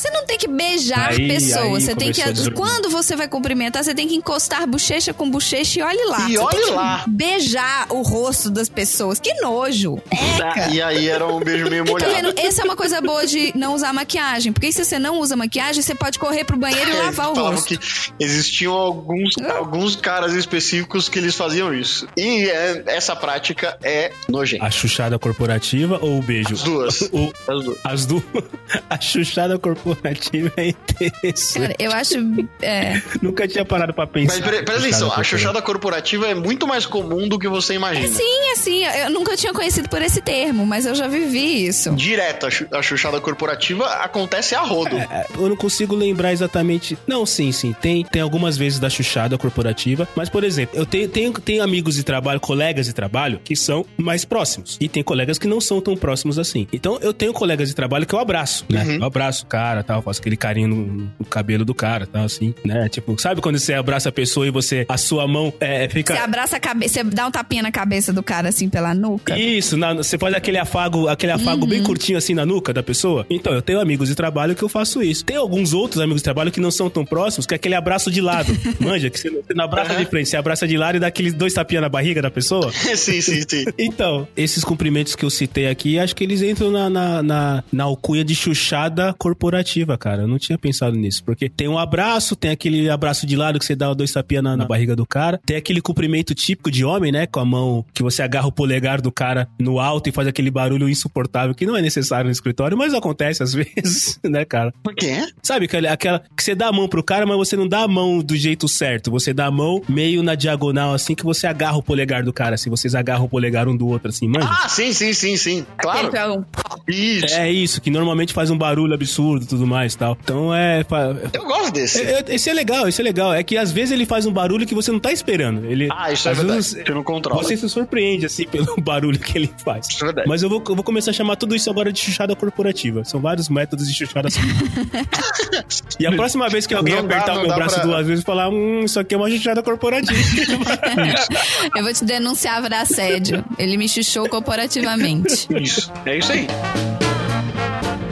[0.00, 1.56] Você tem que beijar Aí- pessoas.
[1.64, 2.22] aí Você tem que.
[2.22, 2.26] a.
[2.54, 6.28] Quando você vai cumprimentar, você tem que encostar bochecha com bochecha e olhe lá.
[6.28, 7.04] E Você olhe tem que lá.
[7.08, 9.18] Beijar o rosto das pessoas.
[9.18, 10.00] Que nojo.
[10.10, 10.68] Eca.
[10.72, 12.12] E aí era um beijo meio Tá molhado.
[12.12, 12.34] vendo?
[12.38, 14.52] Essa é uma coisa boa de não usar maquiagem.
[14.52, 17.34] Porque se você não usa maquiagem, você pode correr pro banheiro e É, lavar o
[17.34, 17.66] rosto.
[17.66, 17.78] que
[18.18, 22.06] existiam alguns, alguns caras específicos que eles faziam isso.
[22.16, 24.64] E é- essa prática é nojenta.
[24.64, 26.54] A chuchada corporativa ou o beijo?
[26.54, 27.00] As duas.
[27.12, 27.78] O- As duas.
[27.84, 28.22] as duas.
[28.88, 30.19] A chuchada corporativa
[30.56, 31.58] é interessante.
[31.60, 32.14] Cara, eu acho.
[32.62, 34.34] É, Nunca tinha parado pra pensar.
[34.38, 38.08] Mas pre- presta atenção, a chuchada corporativa é muito mais comum do que você imagina.
[38.08, 41.90] sim, assim, eu nunca tinha conhecido por esse termo, mas eu já vivi isso.
[41.94, 44.96] Direto, a chu- a chuchada corporativa acontece a rodo.
[44.96, 46.96] É, Eu não consigo lembrar exatamente.
[47.06, 47.74] Não, sim, sim.
[47.80, 50.08] Tem, tem algumas vezes da chuchada corporativa.
[50.14, 53.84] Mas, por exemplo, eu tenho, tenho, tenho amigos de trabalho, colegas de trabalho, que são
[53.96, 54.76] mais próximos.
[54.80, 56.66] E tem colegas que não são tão próximos assim.
[56.72, 58.84] Então, eu tenho colegas de trabalho que eu abraço, né?
[58.84, 58.94] Uhum.
[58.96, 62.54] Eu abraço o cara, tal, faço aquele carinho no, no cabelo do cara, tal, assim,
[62.64, 62.88] né?
[62.88, 66.14] Tipo, sabe quando você abraça a pessoa e você, a sua mão é, fica.
[66.14, 69.38] Você abraça a cabeça, você dá um tapinha na cabeça do cara assim pela nuca.
[69.38, 73.26] Isso, na- você faz aquele afago, aquele afago bem curtinho assim na nuca da pessoa.
[73.30, 75.24] Então, eu tenho amigos de trabalho que eu faço isso.
[75.24, 78.10] Tem alguns outros amigos de trabalho que não são tão próximos, que é aquele abraço
[78.10, 78.52] de lado.
[78.80, 81.06] Manja, que você não, você não abraça de frente, você abraça de lado e dá
[81.06, 82.72] aqueles dois tapinhas na barriga da pessoa.
[82.96, 83.64] sim, sim, sim.
[83.78, 87.84] Então, esses cumprimentos que eu citei aqui, acho que eles entram na, na, na, na
[87.84, 90.22] alcunha de chuchada corporativa, cara.
[90.22, 91.22] Eu não tinha pensado nisso.
[91.24, 94.56] Porque tem um abraço, tem aquele abraço de lado que você dá dois tapinhas na,
[94.56, 95.40] na barriga do cara.
[95.44, 97.26] Tem aquele cumprimento típico de homem, né?
[97.26, 100.50] Com a mão que você agarra o polegar do cara no alto e faz aquele
[100.50, 104.72] barulho insuportável que não é necessário no escritório, mas acontece às vezes, né, cara?
[104.82, 105.26] Por quê?
[105.42, 107.88] Sabe aquela, aquela que você dá a mão pro cara, mas você não dá a
[107.88, 109.10] mão do jeito certo.
[109.10, 112.54] Você dá a mão meio na diagonal, assim, que você agarra o polegar do cara,
[112.54, 112.70] assim.
[112.70, 114.48] Vocês agarram o polegar um do outro, assim, manja?
[114.50, 115.66] Ah, sim, sim, sim, sim.
[115.78, 116.08] Claro.
[116.08, 116.46] Então,
[116.88, 117.34] Isso.
[117.34, 120.16] É isso, que normalmente faz um barulho absurdo e tudo mais e tal.
[120.22, 120.84] Então é.
[121.32, 122.00] Eu gosto desse.
[122.02, 123.32] é- é- Esse é legal, esse é legal.
[123.34, 125.64] É que às vezes ele faz um barulho que você não tá esperando.
[125.66, 126.56] Ele, Ah, isso é às verdade.
[126.58, 127.42] vezes, Você não controla.
[127.42, 129.88] Você se surpreende, assim, pelo barulho que ele faz.
[129.88, 130.28] Isso é verdade.
[130.28, 133.04] Mas eu vou, eu vou começar a chamar tudo isso agora de chuchada corporativa.
[133.04, 134.28] São vários métodos de chuchada
[135.98, 137.84] E a próxima vez que alguém Não dá- apertar não o meu dá braço pra-
[137.84, 140.12] duas vezes e falar, hum, isso aqui é uma chuchada corporativa.
[141.76, 143.44] eu vou te denunciar por assédio.
[143.58, 145.46] Ele me chuchou corporativamente.
[145.60, 145.90] Isso.
[146.06, 146.46] É isso aí.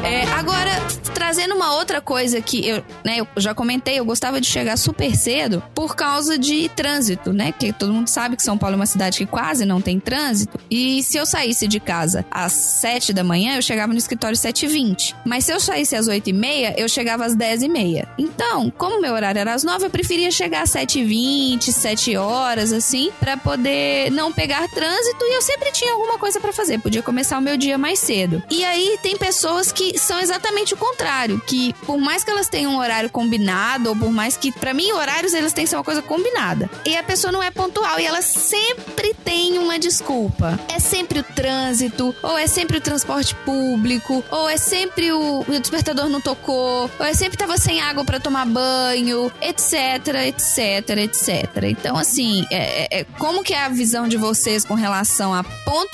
[0.05, 0.71] É, agora,
[1.13, 5.15] trazendo uma outra coisa que eu, né, eu já comentei, eu gostava de chegar super
[5.15, 7.53] cedo por causa de trânsito, né?
[7.53, 10.59] Porque todo mundo sabe que São Paulo é uma cidade que quase não tem trânsito.
[10.71, 14.41] E se eu saísse de casa às 7 da manhã, eu chegava no escritório às
[14.41, 15.15] 7h20.
[15.25, 18.07] Mas se eu saísse às 8h30, eu chegava às 10h30.
[18.17, 23.11] Então, como meu horário era às 9 eu preferia chegar às 7h20, 7 horas, assim,
[23.19, 26.79] pra poder não pegar trânsito e eu sempre tinha alguma coisa pra fazer.
[26.81, 28.43] Podia começar o meu dia mais cedo.
[28.51, 29.38] E aí tem pessoas
[29.75, 33.97] que são exatamente o contrário, que por mais que elas tenham um horário combinado, ou
[33.97, 36.69] por mais que, pra mim, horários eles têm que ser uma coisa combinada.
[36.85, 40.59] E a pessoa não é pontual e ela sempre tem uma desculpa.
[40.69, 45.61] É sempre o trânsito, ou é sempre o transporte público, ou é sempre o, o
[45.61, 51.65] despertador não tocou, ou é sempre tava sem água pra tomar banho, etc, etc, etc.
[51.65, 55.43] Então, assim, é, é- é- como que é a visão de vocês com relação à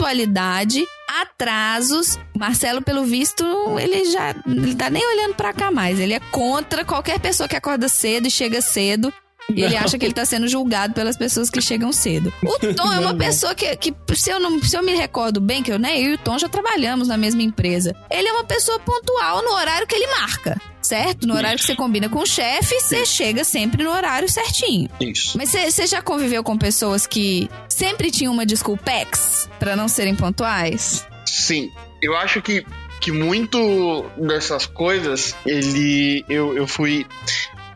[0.05, 0.85] pontualidade?
[1.21, 2.19] Atrasos.
[2.37, 3.45] Marcelo, pelo visto,
[3.79, 6.01] ele já ele tá nem olhando pra cá mais.
[6.01, 9.13] Ele é contra qualquer pessoa que acorda cedo e chega cedo.
[9.49, 12.33] E ele acha que ele tá sendo julgado pelas pessoas que chegam cedo.
[12.43, 15.63] O Tom é uma pessoa que, que se, eu não, se eu me recordo bem,
[15.63, 17.95] que eu, né, eu e o Tom já trabalhamos na mesma empresa.
[18.11, 20.59] Ele é uma pessoa pontual no horário que ele marca.
[20.85, 21.27] Certo?
[21.27, 24.89] No horário que você combina com o chefe, você chega sempre no horário certinho.
[25.01, 25.39] Isso.
[25.39, 31.07] Mas você já conviveu com pessoas que sempre tinham uma desculpex pra não serem pontuais?
[31.25, 31.73] Sim,
[32.03, 32.67] eu acho que,
[33.01, 37.07] que muito dessas coisas, ele eu, eu fui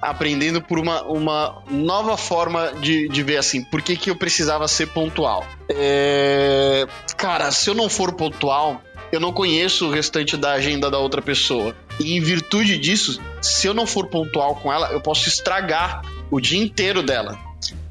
[0.00, 4.68] aprendendo por uma, uma nova forma de, de ver assim, por que, que eu precisava
[4.68, 5.46] ser pontual.
[5.68, 6.86] É,
[7.16, 8.80] Cara, se eu não for pontual,
[9.10, 11.74] eu não conheço o restante da agenda da outra pessoa.
[12.00, 16.40] E em virtude disso, se eu não for pontual com ela, eu posso estragar o
[16.40, 17.38] dia inteiro dela.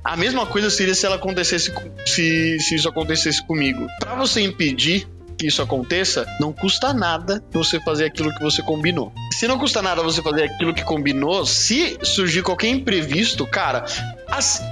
[0.04, 1.74] A mesma coisa seria se ela acontecesse
[2.06, 3.88] se, se isso acontecesse comigo.
[4.00, 9.12] Pra você impedir que isso aconteça, não custa nada você fazer aquilo que você combinou.
[9.34, 13.86] Se não custa nada você fazer aquilo que combinou, se surgir qualquer imprevisto, cara,
[14.28, 14.64] as-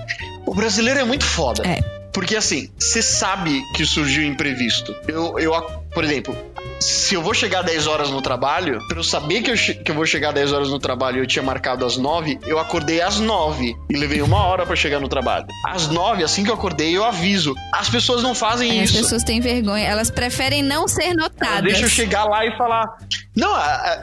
[0.45, 1.67] o brasileiro é muito foda.
[1.67, 1.81] É.
[2.13, 4.95] Porque assim, você sabe que surgiu imprevisto.
[5.07, 5.53] Eu, eu,
[5.95, 6.37] por exemplo,
[6.79, 9.95] se eu vou chegar 10 horas no trabalho, pra eu saber que eu, que eu
[9.95, 13.19] vou chegar 10 horas no trabalho e eu tinha marcado às 9, eu acordei às
[13.19, 15.47] 9 e levei uma hora pra chegar no trabalho.
[15.65, 17.55] Às 9, assim que eu acordei, eu aviso.
[17.73, 19.01] As pessoas não fazem as isso.
[19.01, 21.63] pessoas têm vergonha, elas preferem não ser notadas.
[21.63, 22.97] Deixa eu chegar lá e falar.
[23.35, 23.53] Não,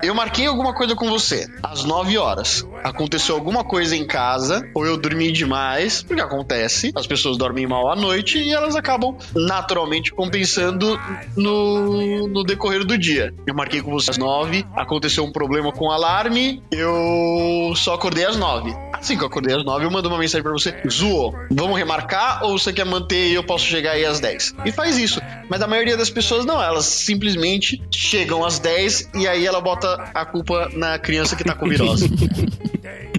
[0.03, 2.67] eu marquei alguma coisa com você às 9 horas.
[2.85, 6.93] Aconteceu alguma coisa em casa, ou eu dormi demais, porque acontece.
[6.95, 11.01] As pessoas dormem mal à noite e elas acabam naturalmente compensando
[11.37, 13.35] no, no decorrer do dia.
[13.47, 18.25] Eu marquei com você às 9, aconteceu um problema com o alarme, eu só acordei
[18.25, 18.75] às 9.
[18.93, 22.45] Assim que eu acordei às 9, eu mando uma mensagem pra você: Zoou, vamos remarcar
[22.45, 24.55] ou você quer manter e eu posso chegar aí às 10?
[24.65, 25.21] E faz isso.
[25.49, 30.11] Mas a maioria das pessoas não, elas simplesmente chegam às 10 e aí ela bota
[30.15, 32.09] a culpa na criança que tá com virose.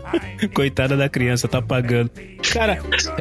[0.54, 2.10] Coitada da criança, tá pagando.
[2.52, 2.78] Cara,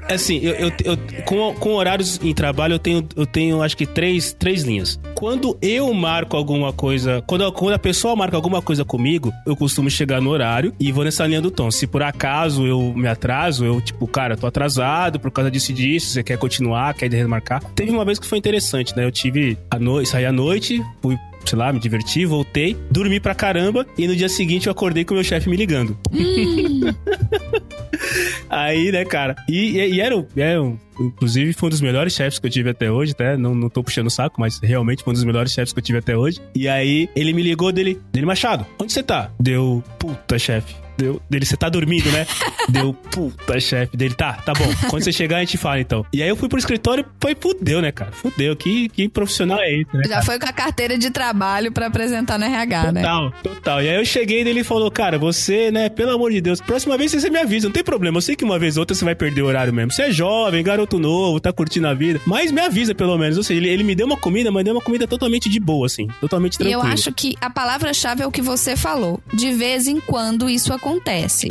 [0.09, 3.85] assim, eu, eu- eu- com, com horários em trabalho, eu tenho, eu tenho acho que
[3.85, 4.99] três, três linhas.
[5.15, 9.89] Quando eu marco alguma coisa, quando, quando a pessoa marca alguma coisa comigo, eu costumo
[9.89, 11.71] chegar no horário e vou nessa linha do tom.
[11.71, 15.73] Se por acaso eu me atraso, eu, tipo, cara, tô atrasado por causa disso e
[15.75, 17.63] disso, você quer continuar, quer remarcar.
[17.75, 19.05] Teve uma vez que foi interessante, né?
[19.05, 23.35] Eu tive a noite, saí à noite, fui sei lá, me diverti, voltei, dormi pra
[23.35, 25.97] caramba e no dia seguinte eu acordei com o meu chefe me ligando.
[28.49, 29.35] Aí, né, cara?
[29.49, 32.51] E, e, e era, o- é, um- inclusive, foi um dos melhores chefes que eu
[32.51, 33.37] tive até hoje, tá?
[33.37, 35.83] Não, não tô puxando o saco, mas realmente foi um dos melhores chefes que eu
[35.83, 36.39] tive até hoje.
[36.53, 39.31] E aí, ele me ligou dele, dele, Machado, onde você tá?
[39.39, 40.75] Deu, puta, chefe.
[40.97, 42.25] Deu, dele, você tá dormindo, né?
[42.69, 43.95] Deu, puta, chefe.
[43.95, 44.65] Dele, tá, tá bom.
[44.89, 46.05] Quando você chegar, a gente fala, então.
[46.13, 48.11] E aí eu fui pro escritório, foi, fudeu, né, cara?
[48.11, 48.55] Fudeu.
[48.55, 50.03] Que, que profissional é esse, né?
[50.07, 53.01] Já foi com a carteira de trabalho pra apresentar no RH, né?
[53.01, 53.81] Total, total.
[53.83, 56.97] E aí eu cheguei e ele falou, cara, você, né, pelo amor de Deus, próxima
[56.97, 58.17] vez você me avisa, não tem problema.
[58.17, 59.91] Eu sei que uma vez ou outra você vai perder o horário mesmo.
[59.91, 62.19] Você é jovem, garoto novo, tá curtindo a vida.
[62.25, 63.37] Mas me avisa, pelo menos.
[63.37, 65.85] Ou seja, ele, ele me deu uma comida, mas deu uma comida totalmente de boa,
[65.85, 66.07] assim.
[66.21, 66.83] Totalmente E tranquila.
[66.85, 69.19] eu acho que a palavra-chave é o que você falou.
[69.33, 70.84] De vez em quando isso acontece.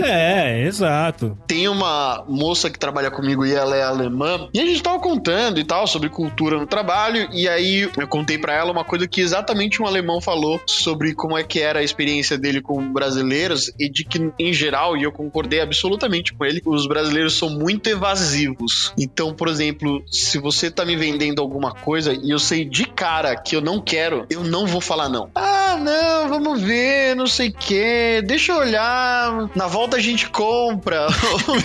[0.03, 1.37] É, exato.
[1.47, 5.59] Tem uma moça que trabalha comigo e ela é alemã, e a gente tava contando
[5.59, 9.20] e tal sobre cultura no trabalho, e aí eu contei pra ela uma coisa que
[9.20, 13.89] exatamente um alemão falou sobre como é que era a experiência dele com brasileiros e
[13.89, 18.93] de que em geral, e eu concordei absolutamente com ele, os brasileiros são muito evasivos.
[18.99, 23.37] Então, por exemplo, se você tá me vendendo alguma coisa e eu sei de cara
[23.37, 25.30] que eu não quero, eu não vou falar não.
[25.35, 29.24] Ah, não, vamos ver, não sei o que, deixa eu olhar,
[29.55, 31.07] na volta a gente compra.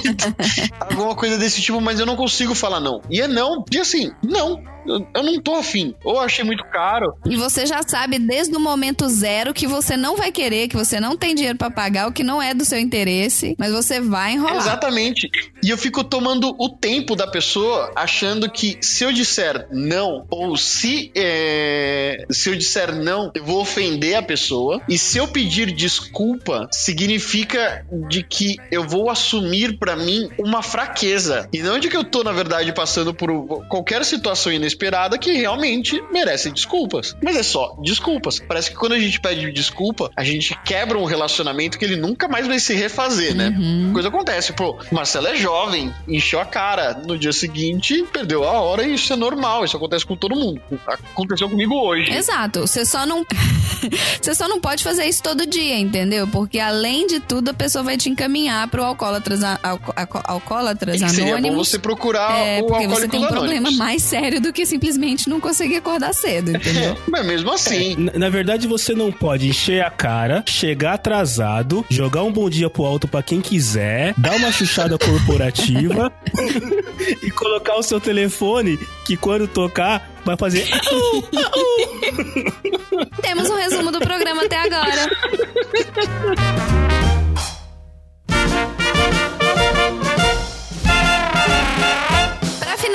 [0.80, 3.02] Alguma coisa desse tipo, mas eu não consigo falar não.
[3.10, 4.62] E é não, e assim, não.
[4.90, 5.94] Eu, eu não tô afim.
[6.04, 7.14] Ou achei muito caro.
[7.26, 11.00] E você já sabe desde o momento zero que você não vai querer, que você
[11.00, 14.34] não tem dinheiro pra pagar, o que não é do seu interesse, mas você vai
[14.34, 14.58] enrolar.
[14.58, 15.30] Exatamente.
[15.64, 20.58] E eu fico tomando o tempo da pessoa, achando que se eu disser não, ou
[20.58, 24.82] se, é, se eu disser não, eu vou ofender a pessoa.
[24.90, 31.48] E se eu pedir desculpa, significa de que eu vou assumir pra mim uma fraqueza.
[31.54, 34.79] E não de que eu tô, na verdade, passando por qualquer situação inesperada
[35.20, 37.16] que realmente merece desculpas.
[37.22, 38.40] Mas é só desculpas.
[38.40, 42.28] Parece que quando a gente pede desculpa, a gente quebra um relacionamento que ele nunca
[42.28, 43.54] mais vai se refazer, né?
[43.94, 46.94] Coisa acontece, pô, Marcelo é jovem, encheu a cara.
[47.06, 49.66] No dia seguinte, perdeu a hora e isso é normal.
[49.66, 50.62] Isso acontece com todo mundo.
[50.88, 52.12] Aconteceu comigo hoje.
[52.12, 52.62] Exato.
[52.62, 53.26] Você só não.
[54.22, 56.28] você só não pode fazer isso todo dia, entendeu?
[56.28, 61.10] Porque além de tudo, a pessoa vai te encaminhar pro alcoólatras, alco- alco- alcoólatras Que
[61.10, 61.68] seria bom anônimos.
[61.70, 63.78] você procurar É, o porque você tem um problema Anônimos.
[63.78, 66.98] mais sério do que que simplesmente não conseguia acordar cedo, entendeu?
[67.08, 67.96] Mas mesmo assim.
[67.96, 72.70] Na, na verdade, você não pode encher a cara, chegar atrasado, jogar um bom dia
[72.70, 76.12] pro alto pra quem quiser, dar uma chuchada corporativa
[77.24, 80.68] e colocar o seu telefone que quando tocar vai fazer.
[80.92, 83.06] "Au, au".
[83.22, 85.10] Temos um resumo do programa até agora.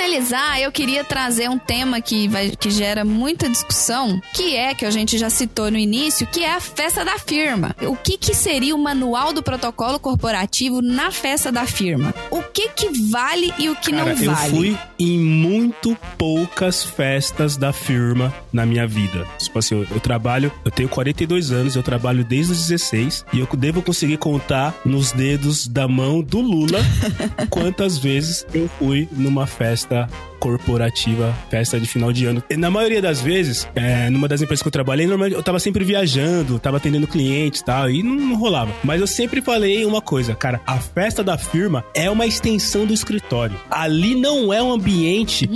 [0.05, 4.85] Finalizar, eu queria trazer um tema que, vai, que gera muita discussão, que é, que
[4.85, 7.75] a gente já citou no início, que é a festa da firma.
[7.83, 12.15] O que, que seria o manual do protocolo corporativo na festa da firma?
[12.31, 14.51] O que que vale e o que Cara, não eu vale?
[14.51, 19.27] fui em muito poucas festas da firma na minha vida.
[19.39, 23.41] Tipo assim, eu, eu trabalho, eu tenho 42 anos, eu trabalho desde os 16 e
[23.41, 26.81] eu devo conseguir contar nos dedos da mão do Lula
[27.49, 30.09] quantas vezes eu fui numa festa Yeah.
[30.45, 32.43] Corporativa, festa de final de ano.
[32.51, 35.59] E na maioria das vezes, é, numa das empresas que eu trabalhei, normalmente eu tava
[35.59, 38.73] sempre viajando, tava atendendo clientes e tal, e não, não rolava.
[38.83, 42.93] Mas eu sempre falei uma coisa, cara, a festa da firma é uma extensão do
[42.93, 43.59] escritório.
[43.71, 45.49] Ali não é um ambiente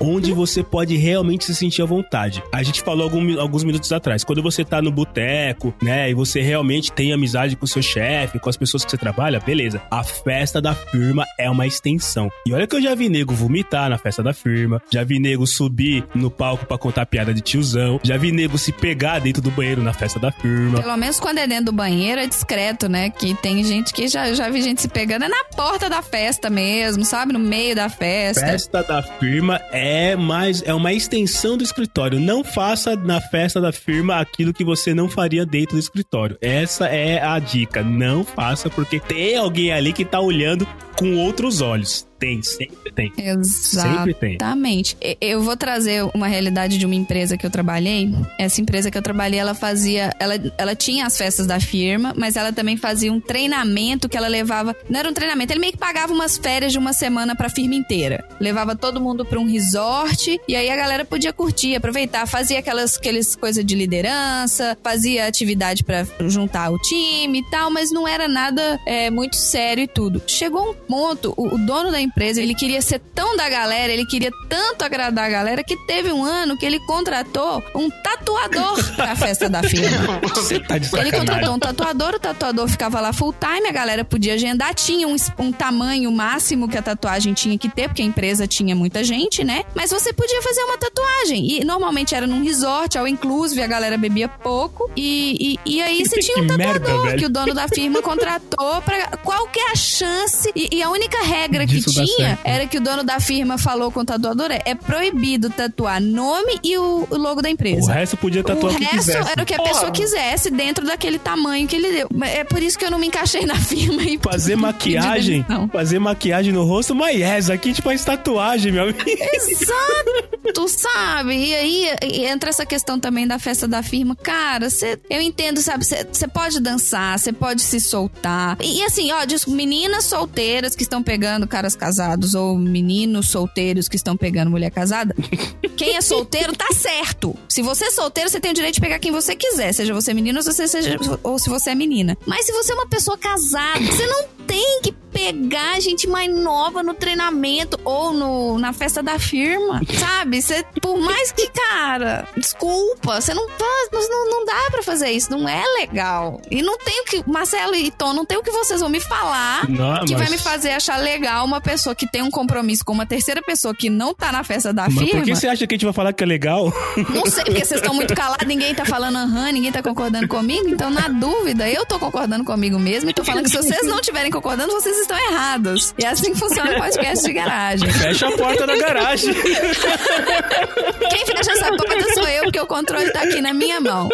[0.00, 2.42] onde você pode realmente se sentir à vontade.
[2.52, 6.40] A gente falou algum- alguns minutos atrás, quando você tá no boteco, né, e você
[6.40, 9.82] realmente tem amizade com o seu chefe, com as pessoas que você trabalha, beleza.
[9.90, 12.28] A festa da firma é uma extensão.
[12.46, 15.46] E olha que eu já vi nego vomitar na festa da firma, já vi nego
[15.46, 19.50] subir no palco pra contar piada de tiozão, já vi nego se pegar dentro do
[19.50, 20.80] banheiro na festa da firma.
[20.80, 23.10] Pelo menos quando é dentro do banheiro é discreto, né?
[23.10, 26.50] Que tem gente que já, já vi gente se pegando é na porta da festa
[26.50, 27.32] mesmo, sabe?
[27.32, 28.46] No meio da festa.
[28.46, 32.20] Festa da firma é mais é uma extensão do escritório.
[32.20, 36.36] Não faça na festa da firma aquilo que você não faria dentro do escritório.
[36.40, 37.82] Essa é a dica.
[37.82, 40.66] Não faça porque tem alguém ali que tá olhando
[40.96, 42.05] com outros olhos.
[42.18, 43.12] Tem, sempre tem.
[43.44, 44.34] Sempre tem.
[44.36, 44.96] Exatamente.
[45.20, 48.10] Eu vou trazer uma realidade de uma empresa que eu trabalhei.
[48.38, 50.14] Essa empresa que eu trabalhei, ela fazia.
[50.18, 54.28] Ela, ela tinha as festas da firma, mas ela também fazia um treinamento que ela
[54.28, 54.74] levava.
[54.88, 57.74] Não era um treinamento, ele meio que pagava umas férias de uma semana pra firma
[57.74, 58.26] inteira.
[58.40, 62.96] Levava todo mundo pra um resort e aí a galera podia curtir, aproveitar, fazia aquelas
[62.96, 68.26] aqueles coisas de liderança, fazia atividade pra juntar o time e tal, mas não era
[68.26, 70.22] nada é, muito sério e tudo.
[70.26, 74.06] Chegou um ponto, o, o dono da empresa, ele queria ser tão da galera, ele
[74.06, 79.14] queria tanto agradar a galera que teve um ano que ele contratou um tatuador pra
[79.16, 80.20] festa da firma.
[80.34, 81.18] Você tá de Ele sacanagem.
[81.20, 85.16] contratou um tatuador, o tatuador ficava lá full time, a galera podia agendar, tinha um,
[85.38, 89.44] um tamanho máximo que a tatuagem tinha que ter, porque a empresa tinha muita gente,
[89.44, 89.64] né?
[89.74, 91.46] Mas você podia fazer uma tatuagem.
[91.60, 94.90] E normalmente era num resort, ao inclusive, a galera bebia pouco.
[94.96, 97.18] E, e, e aí você tinha um Que merda, tatuador velho.
[97.18, 99.08] que o dono da firma contratou pra.
[99.18, 100.50] Qual que é a chance?
[100.54, 103.58] E, e a única regra que Disso dar tinha era que o dono da firma
[103.58, 107.90] falou com o tatuador: é, é proibido tatuar nome e o, o logo da empresa.
[107.90, 109.30] O resto podia tatuar o o que resto quisesse.
[109.30, 109.70] era o que a Porra.
[109.70, 112.08] pessoa quisesse dentro daquele tamanho que ele deu.
[112.24, 116.52] É por isso que eu não me encaixei na firma e Fazer maquiagem, fazer maquiagem
[116.52, 118.98] no rosto, mas yes, aqui a gente faz tatuagem, meu amigo.
[119.06, 121.34] Exato, sabe?
[121.36, 124.16] E aí e entra essa questão também da festa da firma.
[124.16, 125.84] Cara, cê, eu entendo, sabe?
[125.84, 128.56] Você pode dançar, você pode se soltar.
[128.60, 131.85] E, e assim, ó, diz, meninas solteiras que estão pegando caras casados
[132.34, 135.14] ou meninos solteiros que estão pegando mulher casada.
[135.76, 137.36] Quem é solteiro tá certo.
[137.48, 140.14] Se você é solteiro, você tem o direito de pegar quem você quiser, seja você
[140.14, 142.16] menino ou se você, seja, ou se você é menina.
[142.24, 146.82] Mas se você é uma pessoa casada, você não tem que pegar gente mais nova
[146.82, 150.42] no treinamento ou no, na festa da firma, sabe?
[150.42, 155.10] Você, por mais que, cara, desculpa, você não faz, mas não, não dá pra fazer
[155.10, 156.40] isso, não é legal.
[156.50, 159.00] E não tem o que, Marcelo e Tom, não tem o que vocês vão me
[159.00, 162.84] falar Não, que vai mas- me fazer achar legal uma pessoa que tem um compromisso
[162.84, 165.20] com uma terceira pessoa que não tá na festa da Mas firma.
[165.20, 166.72] por que você acha que a gente vai falar que é legal?
[167.10, 170.68] Não sei, porque vocês estão muito calados, ninguém tá falando aham, ninguém tá concordando comigo.
[170.68, 174.00] Então, na dúvida, eu tô concordando comigo mesmo e tô falando que se vocês não
[174.00, 175.94] estiverem concordando, vocês estão errados.
[175.96, 177.90] E é assim que funciona o podcast de garagem.
[177.90, 179.32] Fecha a porta da garagem.
[179.34, 184.08] Quem fecha essa porta sou eu, porque o controle tá aqui na minha mão.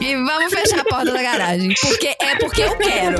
[0.00, 1.74] E vamos fechar a porta da garagem.
[1.80, 3.16] Porque é porque eu quero.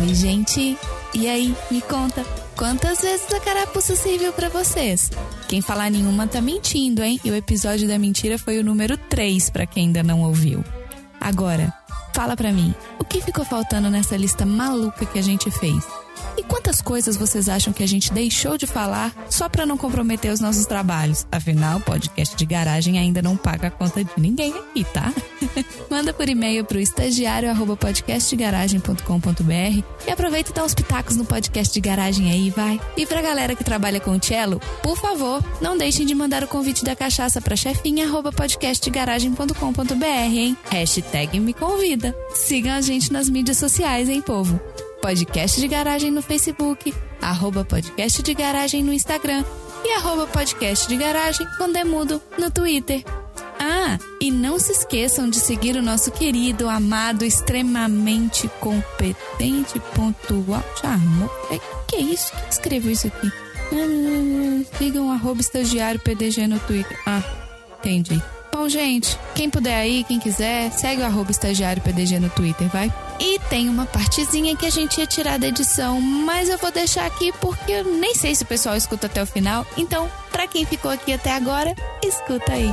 [0.00, 0.76] Oi, gente.
[1.14, 2.24] E aí, me conta,
[2.56, 5.10] quantas vezes a carapuça serviu pra vocês?
[5.48, 7.18] Quem falar nenhuma tá mentindo, hein?
[7.24, 10.62] E o episódio da mentira foi o número 3, pra quem ainda não ouviu.
[11.20, 11.72] Agora,
[12.14, 15.84] fala pra mim, o que ficou faltando nessa lista maluca que a gente fez?
[16.36, 20.32] E quantas coisas vocês acham que a gente deixou de falar só para não comprometer
[20.32, 21.26] os nossos trabalhos?
[21.30, 25.12] Afinal, o podcast de garagem ainda não paga a conta de ninguém aqui, tá?
[25.90, 31.72] Manda por e-mail pro estagiário arroba podcastdegaragem.com.br e aproveita e dá uns pitacos no podcast
[31.72, 32.80] de garagem aí, vai.
[32.96, 36.84] E pra galera que trabalha com cello, por favor, não deixem de mandar o convite
[36.84, 40.56] da cachaça pra chefinha arroba podcastdegaragem.com.br, hein?
[40.70, 42.14] Hashtag me convida.
[42.34, 44.60] Sigam a gente nas mídias sociais, hein, povo?
[45.00, 46.92] Podcast de Garagem no Facebook,
[47.22, 49.44] arroba Podcast de Garagem no Instagram
[49.84, 53.04] e arroba Podcast de Garagem com Demudo no Twitter.
[53.60, 61.30] Ah, e não se esqueçam de seguir o nosso querido, amado, extremamente competente, pontual, charmoso.
[61.50, 62.32] É, que é isso?
[62.32, 63.32] Quem escreveu isso aqui?
[63.72, 66.98] Ah, sigam arroba estagiário PDG no Twitter.
[67.06, 67.22] Ah,
[67.78, 68.22] entendi.
[68.58, 72.92] Bom, gente, quem puder aí, quem quiser, segue o arroba estagiário PDG no Twitter, vai?
[73.20, 77.06] E tem uma partezinha que a gente ia tirar da edição, mas eu vou deixar
[77.06, 79.64] aqui porque eu nem sei se o pessoal escuta até o final.
[79.76, 82.68] Então, pra quem ficou aqui até agora, escuta aí.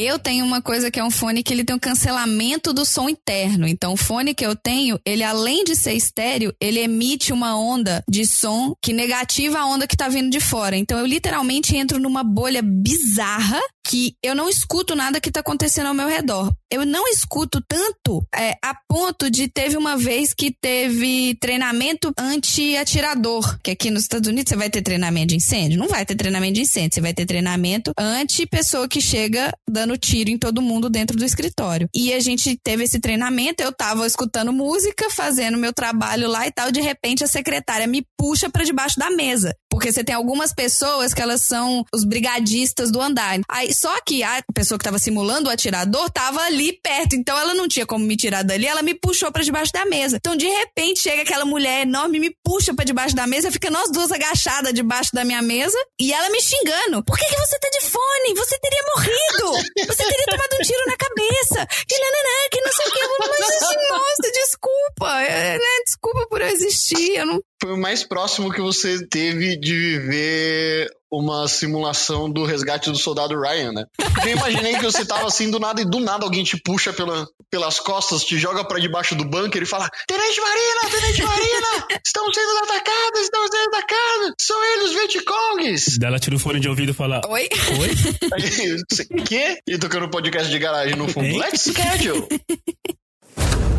[0.00, 3.08] Eu tenho uma coisa que é um fone que ele tem um cancelamento do som
[3.08, 3.66] interno.
[3.66, 8.04] Então, o fone que eu tenho, ele além de ser estéreo, ele emite uma onda
[8.08, 10.76] de som que negativa a onda que tá vindo de fora.
[10.76, 15.86] Então, eu literalmente entro numa bolha bizarra que eu não escuto nada que tá acontecendo
[15.86, 16.52] ao meu redor.
[16.70, 23.58] Eu não escuto tanto é, a ponto de teve uma vez que teve treinamento anti-atirador.
[23.62, 25.78] Que aqui nos Estados Unidos você vai ter treinamento de incêndio?
[25.78, 30.28] Não vai ter treinamento de incêndio, você vai ter treinamento anti-pessoa que chega dando tiro
[30.28, 31.88] em todo mundo dentro do escritório.
[31.94, 36.52] E a gente teve esse treinamento, eu tava escutando música, fazendo meu trabalho lá e
[36.52, 39.54] tal, de repente a secretária me puxa para debaixo da mesa.
[39.70, 43.38] Porque você tem algumas pessoas que elas são os brigadistas do andar.
[43.48, 47.54] Aí, só que a pessoa que tava simulando o atirador tava ali perto, então ela
[47.54, 50.16] não tinha como me tirar dali, ela me puxou para debaixo da mesa.
[50.16, 53.90] Então, de repente, chega aquela mulher enorme, me puxa para debaixo da mesa, fica nós
[53.92, 57.04] duas agachadas debaixo da minha mesa e ela me xingando.
[57.04, 58.34] Por que, que você tá de fone?
[58.34, 59.68] Você teria morrido!
[59.86, 61.66] Você teria tomado um tiro na cabeça!
[61.86, 63.00] Que nananã, que não sei o que.
[63.38, 63.60] Mas
[63.90, 65.22] nossa, desculpa.
[65.22, 65.82] É, né?
[65.84, 67.16] Desculpa por eu existir.
[67.16, 72.90] Eu não Foi o mais próximo que você teve de viver uma simulação do resgate
[72.90, 73.84] do soldado Ryan, né?
[73.96, 76.92] Porque eu imaginei que você tava assim do nada e do nada alguém te puxa
[76.92, 82.00] pela, pelas costas, te joga pra debaixo do bunker e fala: Tenente Marina, Tenente Marina,
[82.04, 85.98] estamos sendo atacados, estamos sendo atacados, são eles, Vietcongs!
[85.98, 87.48] Daí ela tira o fone de ouvido e fala: Oi?
[87.80, 87.90] Oi?
[88.34, 89.58] Aí, você, Quê?
[89.66, 91.26] E tocando podcast de garagem no fundo.
[91.26, 91.38] Hein?
[91.38, 92.28] Let's schedule!